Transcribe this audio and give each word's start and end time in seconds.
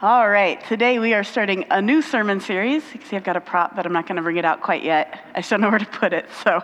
All 0.00 0.30
right, 0.30 0.64
today 0.66 1.00
we 1.00 1.12
are 1.12 1.24
starting 1.24 1.64
a 1.72 1.82
new 1.82 2.02
sermon 2.02 2.38
series. 2.38 2.84
You 2.92 3.00
can 3.00 3.08
see 3.08 3.16
I've 3.16 3.24
got 3.24 3.36
a 3.36 3.40
prop, 3.40 3.74
but 3.74 3.84
I'm 3.84 3.92
not 3.92 4.06
going 4.06 4.14
to 4.14 4.22
bring 4.22 4.36
it 4.36 4.44
out 4.44 4.62
quite 4.62 4.84
yet. 4.84 5.18
I 5.34 5.40
still 5.40 5.58
know 5.58 5.70
where 5.70 5.80
to 5.80 5.86
put 5.86 6.12
it. 6.12 6.26
So, 6.44 6.62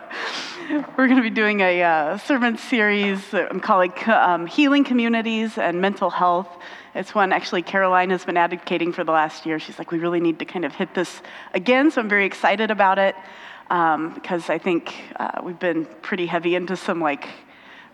we're 0.97 1.07
going 1.07 1.17
to 1.17 1.21
be 1.21 1.29
doing 1.29 1.59
a 1.59 1.83
uh, 1.83 2.17
sermon 2.19 2.57
series 2.57 3.33
I'm 3.33 3.59
calling 3.59 3.91
um, 4.07 4.47
Healing 4.47 4.85
Communities 4.85 5.57
and 5.57 5.81
Mental 5.81 6.09
Health. 6.09 6.47
It's 6.93 7.13
one 7.13 7.33
actually 7.33 7.61
Caroline 7.61 8.09
has 8.11 8.23
been 8.23 8.37
advocating 8.37 8.93
for 8.93 9.03
the 9.03 9.11
last 9.11 9.45
year. 9.45 9.59
She's 9.59 9.77
like, 9.77 9.91
we 9.91 9.97
really 9.97 10.21
need 10.21 10.39
to 10.39 10.45
kind 10.45 10.63
of 10.63 10.73
hit 10.73 10.93
this 10.93 11.21
again, 11.53 11.91
so 11.91 11.99
I'm 11.99 12.07
very 12.07 12.25
excited 12.25 12.71
about 12.71 12.99
it 12.99 13.17
um, 13.69 14.13
because 14.13 14.49
I 14.49 14.59
think 14.59 14.95
uh, 15.17 15.41
we've 15.43 15.59
been 15.59 15.83
pretty 16.01 16.25
heavy 16.25 16.55
into 16.55 16.77
some 16.77 17.01
like 17.01 17.27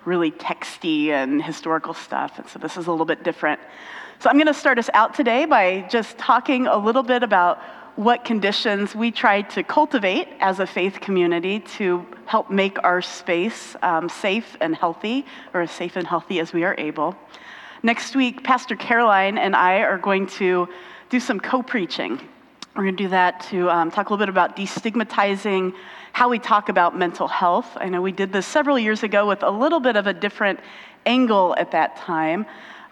really 0.05 0.29
texty 0.29 1.07
and 1.07 1.43
historical 1.43 1.95
stuff, 1.95 2.37
and 2.37 2.47
so 2.47 2.59
this 2.59 2.77
is 2.77 2.85
a 2.85 2.91
little 2.91 3.07
bit 3.07 3.23
different. 3.23 3.59
So 4.21 4.29
I'm 4.29 4.35
going 4.35 4.45
to 4.45 4.53
start 4.53 4.77
us 4.77 4.87
out 4.93 5.15
today 5.15 5.45
by 5.45 5.81
just 5.89 6.15
talking 6.19 6.67
a 6.67 6.77
little 6.77 7.01
bit 7.01 7.23
about 7.23 7.59
what 7.95 8.23
conditions 8.23 8.93
we 8.93 9.09
try 9.09 9.41
to 9.41 9.63
cultivate 9.63 10.27
as 10.39 10.59
a 10.59 10.67
faith 10.67 10.99
community 10.99 11.61
to 11.77 12.05
help 12.27 12.51
make 12.51 12.77
our 12.83 13.01
space 13.01 13.75
um, 13.81 14.07
safe 14.09 14.55
and 14.61 14.75
healthy, 14.75 15.25
or 15.55 15.61
as 15.61 15.71
safe 15.71 15.95
and 15.95 16.05
healthy 16.05 16.39
as 16.39 16.53
we 16.53 16.63
are 16.63 16.75
able. 16.77 17.15
Next 17.81 18.15
week, 18.15 18.43
Pastor 18.43 18.75
Caroline 18.75 19.39
and 19.39 19.55
I 19.55 19.79
are 19.79 19.97
going 19.97 20.27
to 20.37 20.69
do 21.09 21.19
some 21.19 21.39
co 21.39 21.63
preaching. 21.63 22.21
We're 22.75 22.83
going 22.83 22.97
to 22.97 23.03
do 23.05 23.09
that 23.09 23.41
to 23.49 23.71
um, 23.71 23.89
talk 23.89 24.11
a 24.11 24.13
little 24.13 24.23
bit 24.23 24.29
about 24.29 24.55
destigmatizing 24.55 25.73
how 26.13 26.29
we 26.29 26.37
talk 26.37 26.69
about 26.69 26.95
mental 26.95 27.27
health. 27.27 27.75
I 27.75 27.89
know 27.89 28.03
we 28.03 28.11
did 28.11 28.31
this 28.31 28.45
several 28.45 28.77
years 28.77 29.01
ago 29.01 29.27
with 29.27 29.41
a 29.41 29.49
little 29.49 29.79
bit 29.79 29.95
of 29.95 30.05
a 30.05 30.13
different 30.13 30.59
angle 31.07 31.55
at 31.57 31.71
that 31.71 31.97
time. 31.97 32.45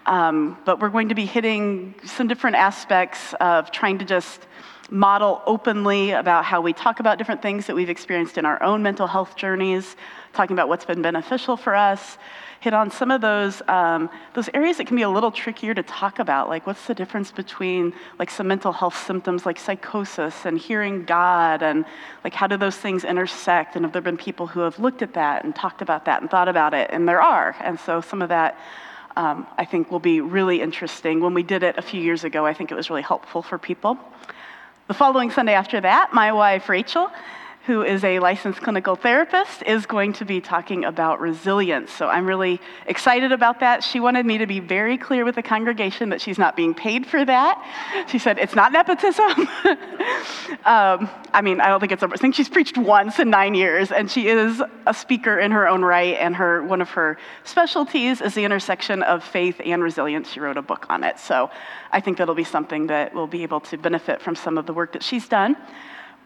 Um, 0.09 0.57
but 0.65 0.79
we're 0.79 0.89
going 0.89 1.09
to 1.09 1.15
be 1.15 1.27
hitting 1.27 1.93
some 2.03 2.27
different 2.27 2.55
aspects 2.55 3.35
of 3.39 3.69
trying 3.69 3.99
to 3.99 4.05
just 4.05 4.47
model 4.89 5.43
openly 5.45 6.09
about 6.09 6.43
how 6.43 6.61
we 6.61 6.73
talk 6.73 6.99
about 6.99 7.19
different 7.19 7.43
things 7.43 7.67
that 7.67 7.75
we've 7.75 7.91
experienced 7.91 8.39
in 8.39 8.43
our 8.43 8.61
own 8.63 8.81
mental 8.81 9.05
health 9.05 9.35
journeys, 9.35 9.95
talking 10.33 10.55
about 10.55 10.67
what's 10.67 10.83
been 10.83 11.03
beneficial 11.03 11.55
for 11.55 11.75
us, 11.75 12.17
hit 12.59 12.73
on 12.73 12.89
some 12.89 13.11
of 13.11 13.21
those 13.21 13.61
um, 13.67 14.09
those 14.33 14.49
areas 14.55 14.77
that 14.77 14.87
can 14.87 14.95
be 14.95 15.03
a 15.03 15.09
little 15.09 15.29
trickier 15.29 15.75
to 15.75 15.83
talk 15.83 16.17
about, 16.17 16.49
like 16.49 16.65
what's 16.65 16.87
the 16.87 16.95
difference 16.95 17.31
between 17.31 17.93
like 18.17 18.31
some 18.31 18.47
mental 18.47 18.71
health 18.71 18.97
symptoms 19.05 19.45
like 19.45 19.59
psychosis 19.59 20.43
and 20.43 20.57
hearing 20.57 21.05
God, 21.05 21.61
and 21.61 21.85
like 22.23 22.33
how 22.33 22.47
do 22.47 22.57
those 22.57 22.77
things 22.77 23.03
intersect? 23.03 23.75
And 23.75 23.85
have 23.85 23.93
there 23.93 24.01
been 24.01 24.17
people 24.17 24.47
who 24.47 24.61
have 24.61 24.79
looked 24.79 25.03
at 25.03 25.13
that 25.13 25.43
and 25.45 25.55
talked 25.55 25.83
about 25.83 26.05
that 26.05 26.21
and 26.21 26.31
thought 26.31 26.47
about 26.47 26.73
it? 26.73 26.89
And 26.91 27.07
there 27.07 27.21
are, 27.21 27.55
and 27.61 27.79
so 27.79 28.01
some 28.01 28.23
of 28.23 28.29
that 28.29 28.57
um, 29.15 29.47
I 29.57 29.65
think 29.65 29.91
will 29.91 29.99
be 29.99 30.21
really 30.21 30.61
interesting. 30.61 31.19
When 31.19 31.33
we 31.33 31.43
did 31.43 31.63
it 31.63 31.77
a 31.77 31.81
few 31.81 32.01
years 32.01 32.23
ago, 32.23 32.45
I 32.45 32.53
think 32.53 32.71
it 32.71 32.75
was 32.75 32.89
really 32.89 33.01
helpful 33.01 33.41
for 33.41 33.57
people. 33.57 33.97
The 34.87 34.93
following 34.93 35.29
Sunday 35.29 35.53
after 35.53 35.81
that, 35.81 36.13
my 36.13 36.31
wife 36.31 36.69
Rachel 36.69 37.11
who 37.69 37.83
is 37.83 38.03
a 38.03 38.17
licensed 38.17 38.61
clinical 38.61 38.95
therapist, 38.95 39.61
is 39.61 39.85
going 39.85 40.11
to 40.11 40.25
be 40.25 40.41
talking 40.41 40.85
about 40.85 41.21
resilience. 41.21 41.91
So 41.91 42.07
I'm 42.07 42.25
really 42.25 42.59
excited 42.87 43.31
about 43.31 43.59
that. 43.59 43.83
She 43.83 43.99
wanted 43.99 44.25
me 44.25 44.39
to 44.39 44.47
be 44.47 44.59
very 44.59 44.97
clear 44.97 45.23
with 45.23 45.35
the 45.35 45.43
congregation 45.43 46.09
that 46.09 46.19
she's 46.19 46.39
not 46.39 46.55
being 46.55 46.73
paid 46.73 47.05
for 47.05 47.23
that. 47.23 48.07
She 48.09 48.17
said, 48.17 48.39
it's 48.39 48.55
not 48.55 48.71
nepotism. 48.71 49.29
um, 50.65 51.07
I 51.31 51.41
mean, 51.43 51.61
I 51.61 51.67
don't 51.67 51.79
think 51.79 51.91
it's, 51.91 52.01
a, 52.01 52.07
I 52.07 52.17
think 52.17 52.33
she's 52.33 52.49
preached 52.49 52.75
once 52.75 53.19
in 53.19 53.29
nine 53.29 53.53
years, 53.53 53.91
and 53.91 54.09
she 54.09 54.29
is 54.29 54.63
a 54.87 54.93
speaker 54.95 55.37
in 55.37 55.51
her 55.51 55.67
own 55.67 55.83
right, 55.83 56.17
and 56.17 56.35
her, 56.37 56.63
one 56.63 56.81
of 56.81 56.89
her 56.89 57.19
specialties 57.43 58.19
is 58.19 58.33
the 58.33 58.45
intersection 58.45 59.03
of 59.03 59.23
faith 59.23 59.61
and 59.63 59.83
resilience. 59.83 60.27
She 60.31 60.39
wrote 60.39 60.57
a 60.57 60.63
book 60.63 60.87
on 60.89 61.03
it. 61.03 61.19
So 61.19 61.51
I 61.91 61.99
think 61.99 62.17
that'll 62.17 62.33
be 62.33 62.43
something 62.43 62.87
that 62.87 63.13
we'll 63.13 63.27
be 63.27 63.43
able 63.43 63.59
to 63.59 63.77
benefit 63.77 64.23
from 64.23 64.35
some 64.35 64.57
of 64.57 64.65
the 64.65 64.73
work 64.73 64.93
that 64.93 65.03
she's 65.03 65.27
done. 65.27 65.55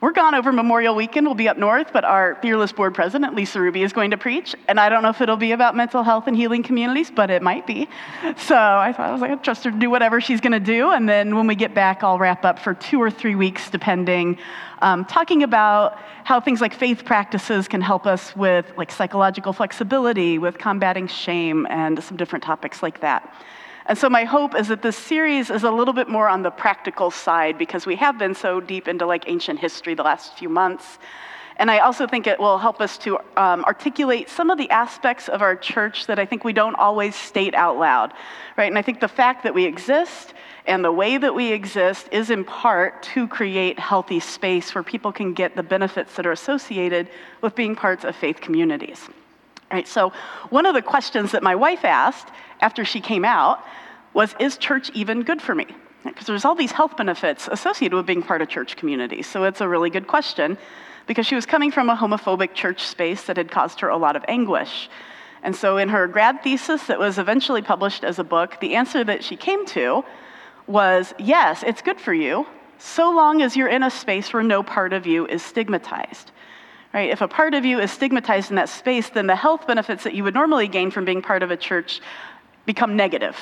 We're 0.03 0.11
gone 0.11 0.35
over 0.35 0.51
Memorial 0.51 0.95
Weekend. 0.95 1.25
We'll 1.25 1.33
be 1.33 1.47
up 1.47 1.55
north, 1.55 1.93
but 1.93 2.03
our 2.03 2.35
Fearless 2.41 2.73
Board 2.73 2.93
President, 2.93 3.35
Lisa 3.35 3.61
Ruby, 3.61 3.83
is 3.83 3.93
going 3.93 4.11
to 4.11 4.17
preach. 4.17 4.53
And 4.67 4.77
I 4.77 4.89
don't 4.89 5.01
know 5.01 5.07
if 5.07 5.21
it'll 5.21 5.37
be 5.37 5.53
about 5.53 5.77
mental 5.77 6.03
health 6.03 6.27
and 6.27 6.35
healing 6.35 6.61
communities, 6.61 7.09
but 7.09 7.29
it 7.29 7.41
might 7.41 7.65
be. 7.65 7.87
So 8.35 8.57
I 8.57 8.91
thought, 8.91 9.07
I 9.07 9.11
was 9.13 9.21
like, 9.21 9.31
I 9.31 9.35
trust 9.35 9.63
her 9.63 9.71
to 9.71 9.79
do 9.79 9.89
whatever 9.89 10.19
she's 10.19 10.41
going 10.41 10.51
to 10.51 10.59
do. 10.59 10.91
And 10.91 11.07
then 11.07 11.37
when 11.37 11.47
we 11.47 11.55
get 11.55 11.73
back, 11.73 12.03
I'll 12.03 12.19
wrap 12.19 12.43
up 12.43 12.59
for 12.59 12.73
two 12.73 13.01
or 13.01 13.09
three 13.09 13.35
weeks, 13.35 13.69
depending, 13.69 14.37
um, 14.81 15.05
talking 15.05 15.41
about 15.41 15.97
how 16.25 16.41
things 16.41 16.59
like 16.59 16.73
faith 16.73 17.05
practices 17.05 17.69
can 17.69 17.79
help 17.79 18.05
us 18.05 18.35
with 18.35 18.73
like 18.75 18.91
psychological 18.91 19.53
flexibility, 19.53 20.37
with 20.37 20.57
combating 20.57 21.07
shame, 21.07 21.65
and 21.69 22.03
some 22.03 22.17
different 22.17 22.43
topics 22.43 22.83
like 22.83 22.99
that. 22.99 23.33
And 23.85 23.97
so 23.97 24.09
my 24.09 24.23
hope 24.23 24.55
is 24.55 24.69
that 24.69 24.81
this 24.81 24.97
series 24.97 25.49
is 25.49 25.63
a 25.63 25.71
little 25.71 25.93
bit 25.93 26.07
more 26.07 26.29
on 26.29 26.41
the 26.41 26.51
practical 26.51 27.11
side 27.11 27.57
because 27.57 27.85
we 27.85 27.95
have 27.97 28.17
been 28.17 28.33
so 28.33 28.61
deep 28.61 28.87
into 28.87 29.05
like 29.05 29.25
ancient 29.27 29.59
history 29.59 29.93
the 29.93 30.03
last 30.03 30.37
few 30.37 30.49
months. 30.49 30.99
And 31.57 31.69
I 31.69 31.79
also 31.79 32.07
think 32.07 32.25
it 32.25 32.39
will 32.39 32.57
help 32.57 32.81
us 32.81 32.97
to 32.99 33.19
um, 33.37 33.63
articulate 33.65 34.29
some 34.29 34.49
of 34.49 34.57
the 34.57 34.69
aspects 34.69 35.29
of 35.29 35.41
our 35.41 35.55
church 35.55 36.07
that 36.07 36.17
I 36.17 36.25
think 36.25 36.43
we 36.43 36.53
don't 36.53 36.75
always 36.75 37.15
state 37.15 37.53
out 37.53 37.77
loud, 37.77 38.13
right? 38.57 38.65
And 38.65 38.77
I 38.77 38.81
think 38.81 38.99
the 38.99 39.07
fact 39.07 39.43
that 39.43 39.53
we 39.53 39.65
exist 39.65 40.33
and 40.65 40.83
the 40.83 40.91
way 40.91 41.17
that 41.17 41.35
we 41.35 41.51
exist 41.51 42.07
is 42.11 42.29
in 42.29 42.43
part 42.45 43.03
to 43.03 43.27
create 43.27 43.77
healthy 43.77 44.19
space 44.19 44.73
where 44.73 44.83
people 44.83 45.11
can 45.11 45.33
get 45.33 45.55
the 45.55 45.63
benefits 45.63 46.15
that 46.15 46.25
are 46.25 46.31
associated 46.31 47.09
with 47.41 47.53
being 47.53 47.75
parts 47.75 48.03
of 48.05 48.15
faith 48.15 48.39
communities. 48.39 49.07
Right, 49.73 49.87
so 49.87 50.13
one 50.51 50.67
of 50.67 50.75
the 50.75 50.83
questions 50.83 51.31
that 51.31 51.41
my 51.41 51.55
wife 51.55 51.83
asked 51.83 52.27
after 52.61 52.85
she 52.85 53.01
came 53.01 53.25
out 53.25 53.65
was, 54.13 54.35
is 54.39 54.55
church 54.55 54.91
even 54.93 55.23
good 55.23 55.41
for 55.41 55.55
me? 55.55 55.65
Because 56.03 56.27
there's 56.27 56.45
all 56.45 56.53
these 56.53 56.71
health 56.71 56.95
benefits 56.95 57.49
associated 57.51 57.95
with 57.95 58.05
being 58.05 58.21
part 58.21 58.43
of 58.43 58.49
church 58.49 58.77
community. 58.77 59.23
So 59.23 59.45
it's 59.45 59.61
a 59.61 59.67
really 59.67 59.89
good 59.89 60.05
question 60.05 60.59
because 61.07 61.25
she 61.25 61.33
was 61.33 61.47
coming 61.47 61.71
from 61.71 61.89
a 61.89 61.95
homophobic 61.95 62.53
church 62.53 62.83
space 62.83 63.23
that 63.23 63.35
had 63.35 63.49
caused 63.49 63.79
her 63.79 63.89
a 63.89 63.97
lot 63.97 64.15
of 64.15 64.23
anguish. 64.27 64.91
And 65.41 65.55
so 65.55 65.77
in 65.77 65.89
her 65.89 66.07
grad 66.07 66.43
thesis 66.43 66.85
that 66.85 66.99
was 66.99 67.17
eventually 67.17 67.63
published 67.63 68.03
as 68.03 68.19
a 68.19 68.23
book, 68.23 68.59
the 68.59 68.75
answer 68.75 69.03
that 69.03 69.23
she 69.23 69.35
came 69.35 69.65
to 69.67 70.05
was 70.67 71.15
yes, 71.17 71.63
it's 71.65 71.81
good 71.81 71.99
for 71.99 72.13
you, 72.13 72.45
so 72.77 73.09
long 73.09 73.41
as 73.41 73.57
you're 73.57 73.69
in 73.69 73.81
a 73.81 73.89
space 73.89 74.33
where 74.33 74.43
no 74.43 74.61
part 74.61 74.93
of 74.93 75.07
you 75.07 75.25
is 75.25 75.41
stigmatized. 75.41 76.31
Right? 76.93 77.09
If 77.09 77.21
a 77.21 77.27
part 77.27 77.55
of 77.55 77.65
you 77.65 77.79
is 77.79 77.91
stigmatized 77.91 78.51
in 78.51 78.55
that 78.57 78.69
space, 78.69 79.09
then 79.09 79.25
the 79.25 79.35
health 79.35 79.65
benefits 79.65 80.03
that 80.03 80.13
you 80.13 80.23
would 80.23 80.35
normally 80.35 80.67
gain 80.67 80.91
from 80.91 81.05
being 81.05 81.21
part 81.21 81.41
of 81.41 81.49
a 81.49 81.57
church 81.57 82.01
become 82.65 82.95
negative. 82.95 83.35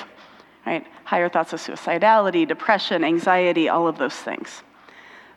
Right? 0.64 0.86
Higher 1.04 1.28
thoughts 1.28 1.52
of 1.52 1.60
suicidality, 1.60 2.48
depression, 2.48 3.04
anxiety, 3.04 3.68
all 3.68 3.86
of 3.86 3.98
those 3.98 4.14
things. 4.14 4.62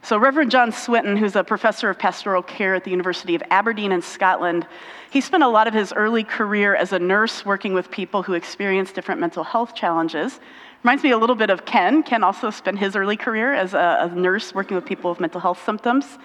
So, 0.02 0.20
Reverend 0.20 0.52
John 0.52 0.72
Swinton, 0.72 1.18
who's 1.18 1.36
a 1.36 1.44
professor 1.44 1.90
of 1.90 1.98
pastoral 1.98 2.44
care 2.44 2.76
at 2.76 2.84
the 2.84 2.92
University 2.92 3.34
of 3.34 3.42
Aberdeen 3.50 3.92
in 3.92 4.03
Scotland, 4.03 4.68
he 5.09 5.20
spent 5.20 5.42
a 5.42 5.47
lot 5.47 5.68
of 5.68 5.74
his 5.74 5.92
early 5.94 6.24
career 6.24 6.76
as 6.76 6.94
a 6.94 7.00
nurse 7.00 7.44
working 7.44 7.74
with 7.74 7.90
people 7.90 8.22
who 8.22 8.34
experience 8.34 8.92
different 8.92 9.20
mental 9.20 9.44
health 9.44 9.74
challenges. 9.74 10.40
Reminds 10.84 11.03
me 11.03 11.09
a 11.09 11.18
little 11.18 11.36
bit 11.36 11.50
of 11.50 11.66
Ken. 11.66 12.03
Ken 12.03 12.24
also 12.24 12.52
spent 12.52 12.78
his 12.78 12.96
early 12.96 13.18
career 13.18 13.53
as 13.53 13.74
a, 13.74 13.97
a 14.02 14.16
nurse 14.16 14.53
working 14.53 14.76
with 14.76 14.86
people 14.86 15.09
with 15.09 15.20
mental 15.20 15.42
health 15.42 15.66
symptoms. 15.66 16.20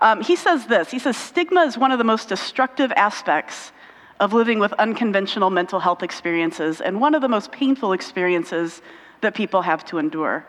Um, 0.00 0.22
he 0.22 0.36
says 0.36 0.66
this 0.66 0.90
He 0.90 0.98
says, 0.98 1.16
stigma 1.16 1.62
is 1.62 1.78
one 1.78 1.92
of 1.92 1.98
the 1.98 2.04
most 2.04 2.28
destructive 2.28 2.92
aspects 2.92 3.72
of 4.20 4.32
living 4.32 4.58
with 4.58 4.72
unconventional 4.74 5.50
mental 5.50 5.80
health 5.80 6.02
experiences 6.02 6.80
and 6.80 7.00
one 7.00 7.14
of 7.14 7.22
the 7.22 7.28
most 7.28 7.50
painful 7.50 7.92
experiences 7.92 8.80
that 9.20 9.34
people 9.34 9.62
have 9.62 9.84
to 9.86 9.98
endure. 9.98 10.46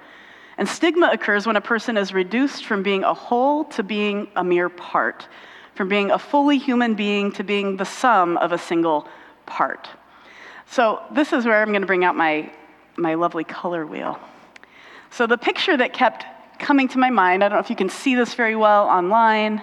And 0.58 0.68
stigma 0.68 1.10
occurs 1.12 1.46
when 1.46 1.56
a 1.56 1.62
person 1.62 1.98
is 1.98 2.14
reduced 2.14 2.66
from 2.66 2.84
being 2.84 3.04
a 3.04 3.14
whole 3.14 3.66
to 3.66 3.84
being 3.84 4.30
a 4.36 4.44
mere 4.44 4.70
part, 4.70 5.28
from 5.74 5.90
being 5.90 6.12
a 6.12 6.20
fully 6.20 6.58
human 6.58 6.94
being 6.94 7.32
to 7.34 7.44
being 7.44 7.78
the 7.78 7.86
sum 7.86 8.38
of 8.38 8.52
a 8.52 8.58
single 8.58 9.08
part. 9.46 9.90
So, 10.68 11.02
this 11.12 11.34
is 11.34 11.46
where 11.46 11.62
I'm 11.62 11.70
going 11.70 11.82
to 11.82 11.88
bring 11.88 12.04
out 12.04 12.16
my, 12.16 12.52
my 12.96 13.14
lovely 13.16 13.44
color 13.44 13.86
wheel. 13.86 14.20
So, 15.12 15.28
the 15.28 15.38
picture 15.38 15.78
that 15.78 15.94
kept 15.94 16.26
coming 16.56 16.88
to 16.90 16.98
my 16.98 17.10
mind. 17.10 17.44
I 17.44 17.50
don't 17.50 17.58
know 17.58 17.64
if 17.64 17.70
you 17.70 17.76
can 17.76 17.90
see 17.90 18.16
this 18.16 18.34
very 18.34 18.56
well 18.56 18.88
online. 18.88 19.62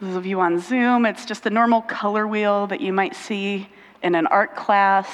Those 0.00 0.16
of 0.16 0.26
you 0.26 0.40
on 0.40 0.60
Zoom, 0.60 1.06
it's 1.06 1.24
just 1.24 1.46
a 1.46 1.50
normal 1.50 1.82
color 1.82 2.26
wheel 2.26 2.66
that 2.68 2.80
you 2.80 2.92
might 2.92 3.14
see 3.14 3.68
in 4.02 4.14
an 4.14 4.26
art 4.26 4.56
class. 4.56 5.08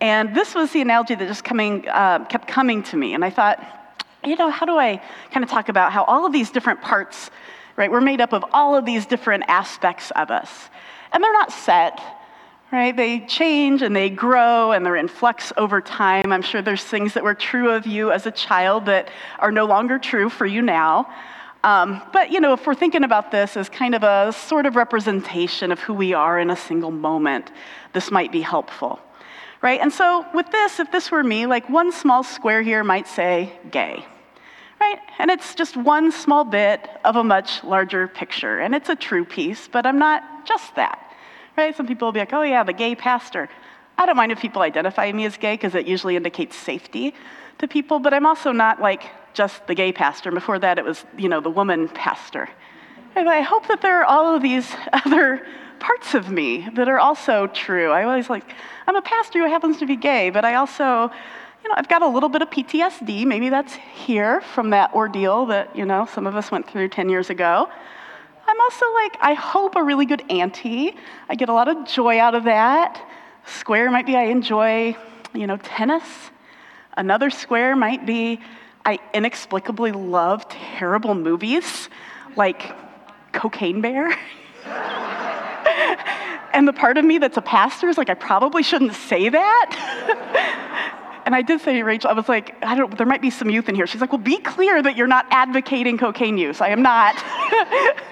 And 0.00 0.34
this 0.34 0.54
was 0.54 0.72
the 0.72 0.80
analogy 0.80 1.14
that 1.14 1.26
just 1.28 1.44
coming, 1.44 1.86
uh, 1.88 2.24
kept 2.24 2.48
coming 2.48 2.82
to 2.84 2.96
me. 2.96 3.14
And 3.14 3.24
I 3.24 3.30
thought, 3.30 3.58
you 4.24 4.36
know, 4.36 4.50
how 4.50 4.66
do 4.66 4.76
I 4.78 5.00
kind 5.30 5.44
of 5.44 5.50
talk 5.50 5.68
about 5.68 5.92
how 5.92 6.04
all 6.04 6.26
of 6.26 6.32
these 6.32 6.50
different 6.50 6.80
parts, 6.82 7.30
right, 7.76 7.90
we're 7.90 8.00
made 8.00 8.20
up 8.20 8.32
of 8.32 8.44
all 8.52 8.76
of 8.76 8.84
these 8.84 9.06
different 9.06 9.44
aspects 9.48 10.10
of 10.12 10.30
us. 10.30 10.68
And 11.12 11.22
they're 11.22 11.32
not 11.32 11.52
set, 11.52 12.00
right? 12.72 12.96
They 12.96 13.20
change 13.26 13.82
and 13.82 13.94
they 13.96 14.10
grow 14.10 14.72
and 14.72 14.86
they're 14.86 14.96
in 14.96 15.08
flux 15.08 15.52
over 15.56 15.80
time. 15.80 16.32
I'm 16.32 16.42
sure 16.42 16.62
there's 16.62 16.84
things 16.84 17.14
that 17.14 17.24
were 17.24 17.34
true 17.34 17.70
of 17.70 17.86
you 17.86 18.12
as 18.12 18.26
a 18.26 18.30
child 18.30 18.86
that 18.86 19.10
are 19.38 19.50
no 19.50 19.64
longer 19.64 19.98
true 19.98 20.28
for 20.28 20.46
you 20.46 20.62
now. 20.62 21.12
Um, 21.64 22.00
but, 22.12 22.30
you 22.30 22.40
know, 22.40 22.52
if 22.52 22.66
we're 22.66 22.74
thinking 22.74 23.04
about 23.04 23.30
this 23.30 23.56
as 23.56 23.68
kind 23.68 23.94
of 23.94 24.02
a 24.02 24.32
sort 24.32 24.66
of 24.66 24.76
representation 24.76 25.72
of 25.72 25.80
who 25.80 25.92
we 25.92 26.14
are 26.14 26.38
in 26.38 26.48
a 26.48 26.56
single 26.56 26.90
moment, 26.90 27.50
this 27.92 28.10
might 28.10 28.32
be 28.32 28.40
helpful. 28.40 29.00
right? 29.62 29.80
And 29.80 29.92
so 29.92 30.26
with 30.32 30.50
this, 30.50 30.80
if 30.80 30.90
this 30.90 31.10
were 31.10 31.22
me, 31.22 31.46
like 31.46 31.68
one 31.68 31.92
small 31.92 32.22
square 32.22 32.62
here 32.62 32.82
might 32.82 33.06
say 33.06 33.52
gay, 33.70 34.04
right? 34.80 34.98
And 35.18 35.30
it's 35.30 35.54
just 35.54 35.76
one 35.76 36.10
small 36.12 36.44
bit 36.44 36.88
of 37.04 37.16
a 37.16 37.24
much 37.24 37.62
larger 37.64 38.08
picture. 38.08 38.60
And 38.60 38.74
it's 38.74 38.88
a 38.88 38.96
true 38.96 39.24
piece, 39.24 39.68
but 39.68 39.86
I'm 39.86 39.98
not 39.98 40.46
just 40.46 40.74
that, 40.76 41.09
right? 41.56 41.76
Some 41.76 41.86
people 41.86 42.06
will 42.06 42.12
be 42.12 42.20
like, 42.20 42.32
oh 42.32 42.42
yeah, 42.42 42.62
the 42.62 42.72
gay 42.72 42.94
pastor. 42.94 43.48
I 43.98 44.06
don't 44.06 44.16
mind 44.16 44.32
if 44.32 44.40
people 44.40 44.62
identify 44.62 45.12
me 45.12 45.26
as 45.26 45.36
gay 45.36 45.54
because 45.54 45.74
it 45.74 45.86
usually 45.86 46.16
indicates 46.16 46.56
safety 46.56 47.14
to 47.58 47.68
people, 47.68 47.98
but 47.98 48.14
I'm 48.14 48.26
also 48.26 48.52
not 48.52 48.80
like 48.80 49.10
just 49.34 49.66
the 49.66 49.74
gay 49.74 49.92
pastor. 49.92 50.30
Before 50.30 50.58
that, 50.58 50.78
it 50.78 50.84
was, 50.84 51.04
you 51.18 51.28
know, 51.28 51.40
the 51.40 51.50
woman 51.50 51.88
pastor. 51.88 52.48
And 53.14 53.28
I 53.28 53.42
hope 53.42 53.68
that 53.68 53.82
there 53.82 54.00
are 54.00 54.04
all 54.04 54.34
of 54.34 54.42
these 54.42 54.70
other 54.92 55.46
parts 55.78 56.14
of 56.14 56.30
me 56.30 56.68
that 56.74 56.88
are 56.88 56.98
also 56.98 57.46
true. 57.48 57.90
I 57.90 58.04
always 58.04 58.30
like, 58.30 58.44
I'm 58.86 58.96
a 58.96 59.02
pastor 59.02 59.40
who 59.40 59.46
happens 59.46 59.78
to 59.78 59.86
be 59.86 59.96
gay, 59.96 60.30
but 60.30 60.44
I 60.44 60.54
also, 60.54 61.10
you 61.62 61.68
know, 61.68 61.74
I've 61.76 61.88
got 61.88 62.02
a 62.02 62.08
little 62.08 62.28
bit 62.28 62.42
of 62.42 62.50
PTSD. 62.50 63.26
Maybe 63.26 63.48
that's 63.48 63.74
here 63.74 64.40
from 64.40 64.70
that 64.70 64.92
ordeal 64.94 65.46
that, 65.46 65.74
you 65.74 65.84
know, 65.84 66.06
some 66.06 66.26
of 66.26 66.36
us 66.36 66.50
went 66.50 66.68
through 66.68 66.88
10 66.88 67.08
years 67.08 67.30
ago. 67.30 67.68
I'm 68.50 68.60
also 68.62 68.84
like, 68.94 69.16
I 69.20 69.34
hope 69.34 69.76
a 69.76 69.82
really 69.82 70.06
good 70.06 70.24
auntie. 70.28 70.96
I 71.28 71.36
get 71.36 71.48
a 71.48 71.52
lot 71.52 71.68
of 71.68 71.86
joy 71.86 72.18
out 72.18 72.34
of 72.34 72.42
that. 72.44 73.00
Square 73.46 73.92
might 73.92 74.06
be 74.06 74.16
I 74.16 74.24
enjoy, 74.24 74.96
you 75.32 75.46
know, 75.46 75.56
tennis. 75.58 76.02
Another 76.96 77.30
square 77.30 77.76
might 77.76 78.04
be 78.04 78.40
I 78.84 78.98
inexplicably 79.14 79.92
love 79.92 80.48
terrible 80.48 81.14
movies 81.14 81.88
like 82.34 82.72
Cocaine 83.32 83.80
Bear. 83.80 84.08
and 86.52 86.66
the 86.66 86.72
part 86.72 86.98
of 86.98 87.04
me 87.04 87.18
that's 87.18 87.36
a 87.36 87.42
pastor 87.42 87.88
is 87.88 87.96
like, 87.96 88.10
I 88.10 88.14
probably 88.14 88.64
shouldn't 88.64 88.94
say 88.94 89.28
that. 89.28 91.22
and 91.24 91.36
I 91.36 91.42
did 91.42 91.60
say 91.60 91.74
to 91.74 91.84
Rachel, 91.84 92.10
I 92.10 92.14
was 92.14 92.28
like, 92.28 92.56
I 92.64 92.74
don't, 92.74 92.98
there 92.98 93.06
might 93.06 93.22
be 93.22 93.30
some 93.30 93.48
youth 93.48 93.68
in 93.68 93.76
here. 93.76 93.86
She's 93.86 94.00
like, 94.00 94.10
well, 94.10 94.20
be 94.20 94.38
clear 94.38 94.82
that 94.82 94.96
you're 94.96 95.06
not 95.06 95.26
advocating 95.30 95.98
cocaine 95.98 96.36
use. 96.36 96.60
I 96.60 96.70
am 96.70 96.82
not. 96.82 97.14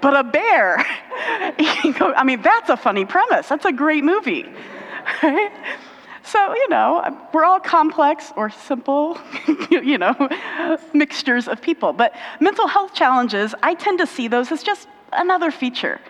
but 0.00 0.16
a 0.16 0.24
bear, 0.24 0.78
I 1.18 2.22
mean, 2.24 2.42
that's 2.42 2.70
a 2.70 2.76
funny 2.76 3.04
premise. 3.04 3.48
That's 3.48 3.64
a 3.64 3.72
great 3.72 4.04
movie. 4.04 4.46
Right? 5.22 5.52
So, 6.26 6.56
you 6.56 6.68
know, 6.70 7.16
we're 7.32 7.44
all 7.44 7.60
complex 7.60 8.32
or 8.34 8.50
simple, 8.50 9.16
you 9.70 9.96
know, 9.96 10.28
mixtures 10.92 11.46
of 11.46 11.62
people. 11.62 11.92
But 11.92 12.16
mental 12.40 12.66
health 12.66 12.94
challenges, 12.94 13.54
I 13.62 13.74
tend 13.74 14.00
to 14.00 14.08
see 14.08 14.26
those 14.26 14.50
as 14.50 14.64
just 14.64 14.88
another 15.12 15.52
feature. 15.52 16.00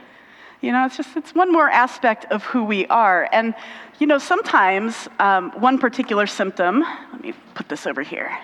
You 0.62 0.72
know, 0.72 0.86
it's 0.86 0.96
just, 0.96 1.18
it's 1.18 1.34
one 1.34 1.52
more 1.52 1.68
aspect 1.68 2.24
of 2.30 2.42
who 2.44 2.64
we 2.64 2.86
are. 2.86 3.28
And, 3.30 3.54
you 3.98 4.06
know, 4.06 4.16
sometimes 4.16 5.06
um, 5.18 5.50
one 5.60 5.78
particular 5.78 6.26
symptom, 6.26 6.80
let 7.12 7.22
me 7.22 7.34
put 7.54 7.68
this 7.68 7.86
over 7.86 8.00
here. 8.00 8.38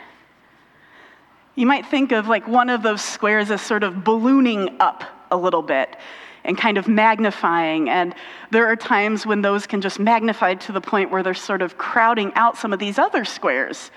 You 1.54 1.64
might 1.64 1.86
think 1.86 2.12
of 2.12 2.28
like 2.28 2.46
one 2.46 2.68
of 2.68 2.82
those 2.82 3.00
squares 3.00 3.50
as 3.50 3.62
sort 3.62 3.82
of 3.82 4.04
ballooning 4.04 4.76
up 4.78 5.04
a 5.32 5.37
little 5.37 5.62
bit 5.62 5.96
and 6.44 6.56
kind 6.58 6.79
of 6.79 6.88
magnifying. 6.88 7.88
And 7.88 8.14
there 8.50 8.67
are 8.67 8.76
times 8.76 9.26
when 9.26 9.43
those 9.43 9.67
can 9.67 9.81
just 9.81 9.99
magnify 9.99 10.55
to 10.55 10.73
the 10.73 10.81
point 10.81 11.11
where 11.11 11.23
they're 11.23 11.34
sort 11.34 11.62
of 11.62 11.79
crowding 11.79 12.32
out 12.34 12.56
some 12.56 12.73
of 12.73 12.79
these 12.79 12.99
other 12.99 13.25
squares 13.25 13.90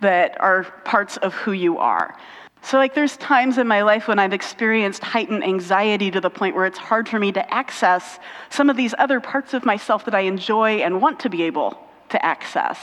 that 0.00 0.38
are 0.40 0.64
parts 0.84 1.16
of 1.18 1.34
who 1.34 1.52
you 1.52 1.78
are. 1.78 2.16
So, 2.62 2.78
like, 2.78 2.94
there's 2.94 3.18
times 3.18 3.58
in 3.58 3.68
my 3.68 3.82
life 3.82 4.08
when 4.08 4.18
I've 4.18 4.32
experienced 4.32 5.02
heightened 5.02 5.44
anxiety 5.44 6.10
to 6.10 6.20
the 6.20 6.30
point 6.30 6.56
where 6.56 6.64
it's 6.64 6.78
hard 6.78 7.06
for 7.06 7.18
me 7.18 7.30
to 7.32 7.52
access 7.52 8.18
some 8.48 8.70
of 8.70 8.76
these 8.76 8.94
other 8.96 9.20
parts 9.20 9.52
of 9.52 9.66
myself 9.66 10.06
that 10.06 10.14
I 10.14 10.20
enjoy 10.20 10.76
and 10.76 11.02
want 11.02 11.20
to 11.20 11.28
be 11.28 11.42
able 11.42 11.78
to 12.08 12.24
access. 12.24 12.78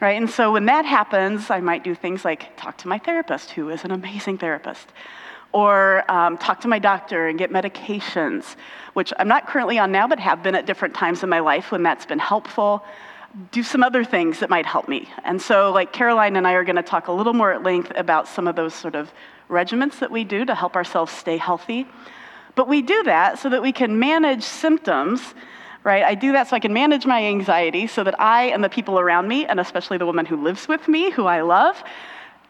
Right? 0.00 0.18
And 0.18 0.28
so, 0.28 0.52
when 0.52 0.66
that 0.66 0.84
happens, 0.84 1.50
I 1.50 1.60
might 1.60 1.82
do 1.82 1.94
things 1.94 2.26
like 2.26 2.54
talk 2.58 2.76
to 2.78 2.88
my 2.88 2.98
therapist, 2.98 3.52
who 3.52 3.70
is 3.70 3.84
an 3.84 3.90
amazing 3.90 4.36
therapist 4.36 4.92
or 5.52 6.10
um, 6.10 6.38
talk 6.38 6.60
to 6.60 6.68
my 6.68 6.78
doctor 6.78 7.28
and 7.28 7.38
get 7.38 7.50
medications, 7.50 8.56
which 8.94 9.12
I'm 9.18 9.28
not 9.28 9.46
currently 9.46 9.78
on 9.78 9.90
now, 9.90 10.06
but 10.06 10.20
have 10.20 10.42
been 10.42 10.54
at 10.54 10.66
different 10.66 10.94
times 10.94 11.22
in 11.22 11.28
my 11.28 11.40
life 11.40 11.72
when 11.72 11.82
that's 11.82 12.06
been 12.06 12.18
helpful. 12.18 12.84
Do 13.52 13.62
some 13.62 13.82
other 13.82 14.04
things 14.04 14.40
that 14.40 14.50
might 14.50 14.66
help 14.66 14.88
me. 14.88 15.08
And 15.24 15.40
so, 15.40 15.70
like 15.72 15.92
Caroline 15.92 16.36
and 16.36 16.46
I 16.46 16.52
are 16.52 16.64
going 16.64 16.76
to 16.76 16.82
talk 16.82 17.08
a 17.08 17.12
little 17.12 17.32
more 17.32 17.52
at 17.52 17.62
length 17.62 17.92
about 17.96 18.28
some 18.28 18.48
of 18.48 18.56
those 18.56 18.74
sort 18.74 18.94
of 18.94 19.12
regimens 19.48 19.98
that 19.98 20.10
we 20.10 20.24
do 20.24 20.44
to 20.44 20.54
help 20.54 20.76
ourselves 20.76 21.12
stay 21.12 21.36
healthy. 21.36 21.86
But 22.54 22.68
we 22.68 22.82
do 22.82 23.02
that 23.04 23.38
so 23.38 23.48
that 23.48 23.62
we 23.62 23.72
can 23.72 23.98
manage 23.98 24.42
symptoms, 24.42 25.34
right? 25.84 26.02
I 26.02 26.14
do 26.14 26.32
that 26.32 26.48
so 26.48 26.56
I 26.56 26.60
can 26.60 26.72
manage 26.72 27.06
my 27.06 27.24
anxiety 27.24 27.86
so 27.86 28.04
that 28.04 28.20
I 28.20 28.44
and 28.46 28.62
the 28.62 28.68
people 28.68 28.98
around 28.98 29.28
me, 29.28 29.46
and 29.46 29.60
especially 29.60 29.98
the 29.98 30.06
woman 30.06 30.26
who 30.26 30.36
lives 30.36 30.68
with 30.68 30.88
me, 30.88 31.10
who 31.10 31.26
I 31.26 31.40
love, 31.40 31.82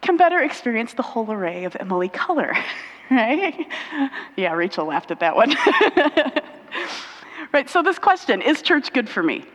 can 0.01 0.17
better 0.17 0.41
experience 0.41 0.93
the 0.93 1.03
whole 1.03 1.31
array 1.31 1.63
of 1.63 1.75
Emily 1.79 2.09
color, 2.09 2.55
right? 3.11 3.67
Yeah, 4.35 4.53
Rachel 4.53 4.85
laughed 4.85 5.11
at 5.11 5.19
that 5.19 5.35
one. 5.35 5.55
right, 7.53 7.69
so 7.69 7.81
this 7.83 7.99
question 7.99 8.41
is 8.41 8.61
church 8.61 8.91
good 8.93 9.07
for 9.07 9.23
me? 9.23 9.45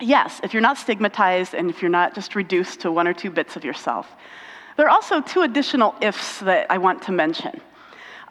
Yes, 0.00 0.40
if 0.42 0.52
you're 0.52 0.62
not 0.62 0.76
stigmatized 0.76 1.54
and 1.54 1.70
if 1.70 1.80
you're 1.80 1.90
not 1.90 2.14
just 2.14 2.34
reduced 2.34 2.80
to 2.80 2.90
one 2.90 3.06
or 3.06 3.14
two 3.14 3.30
bits 3.30 3.56
of 3.56 3.64
yourself. 3.64 4.08
There 4.76 4.86
are 4.86 4.90
also 4.90 5.20
two 5.20 5.42
additional 5.42 5.94
ifs 6.00 6.40
that 6.40 6.66
I 6.68 6.78
want 6.78 7.02
to 7.02 7.12
mention. 7.12 7.60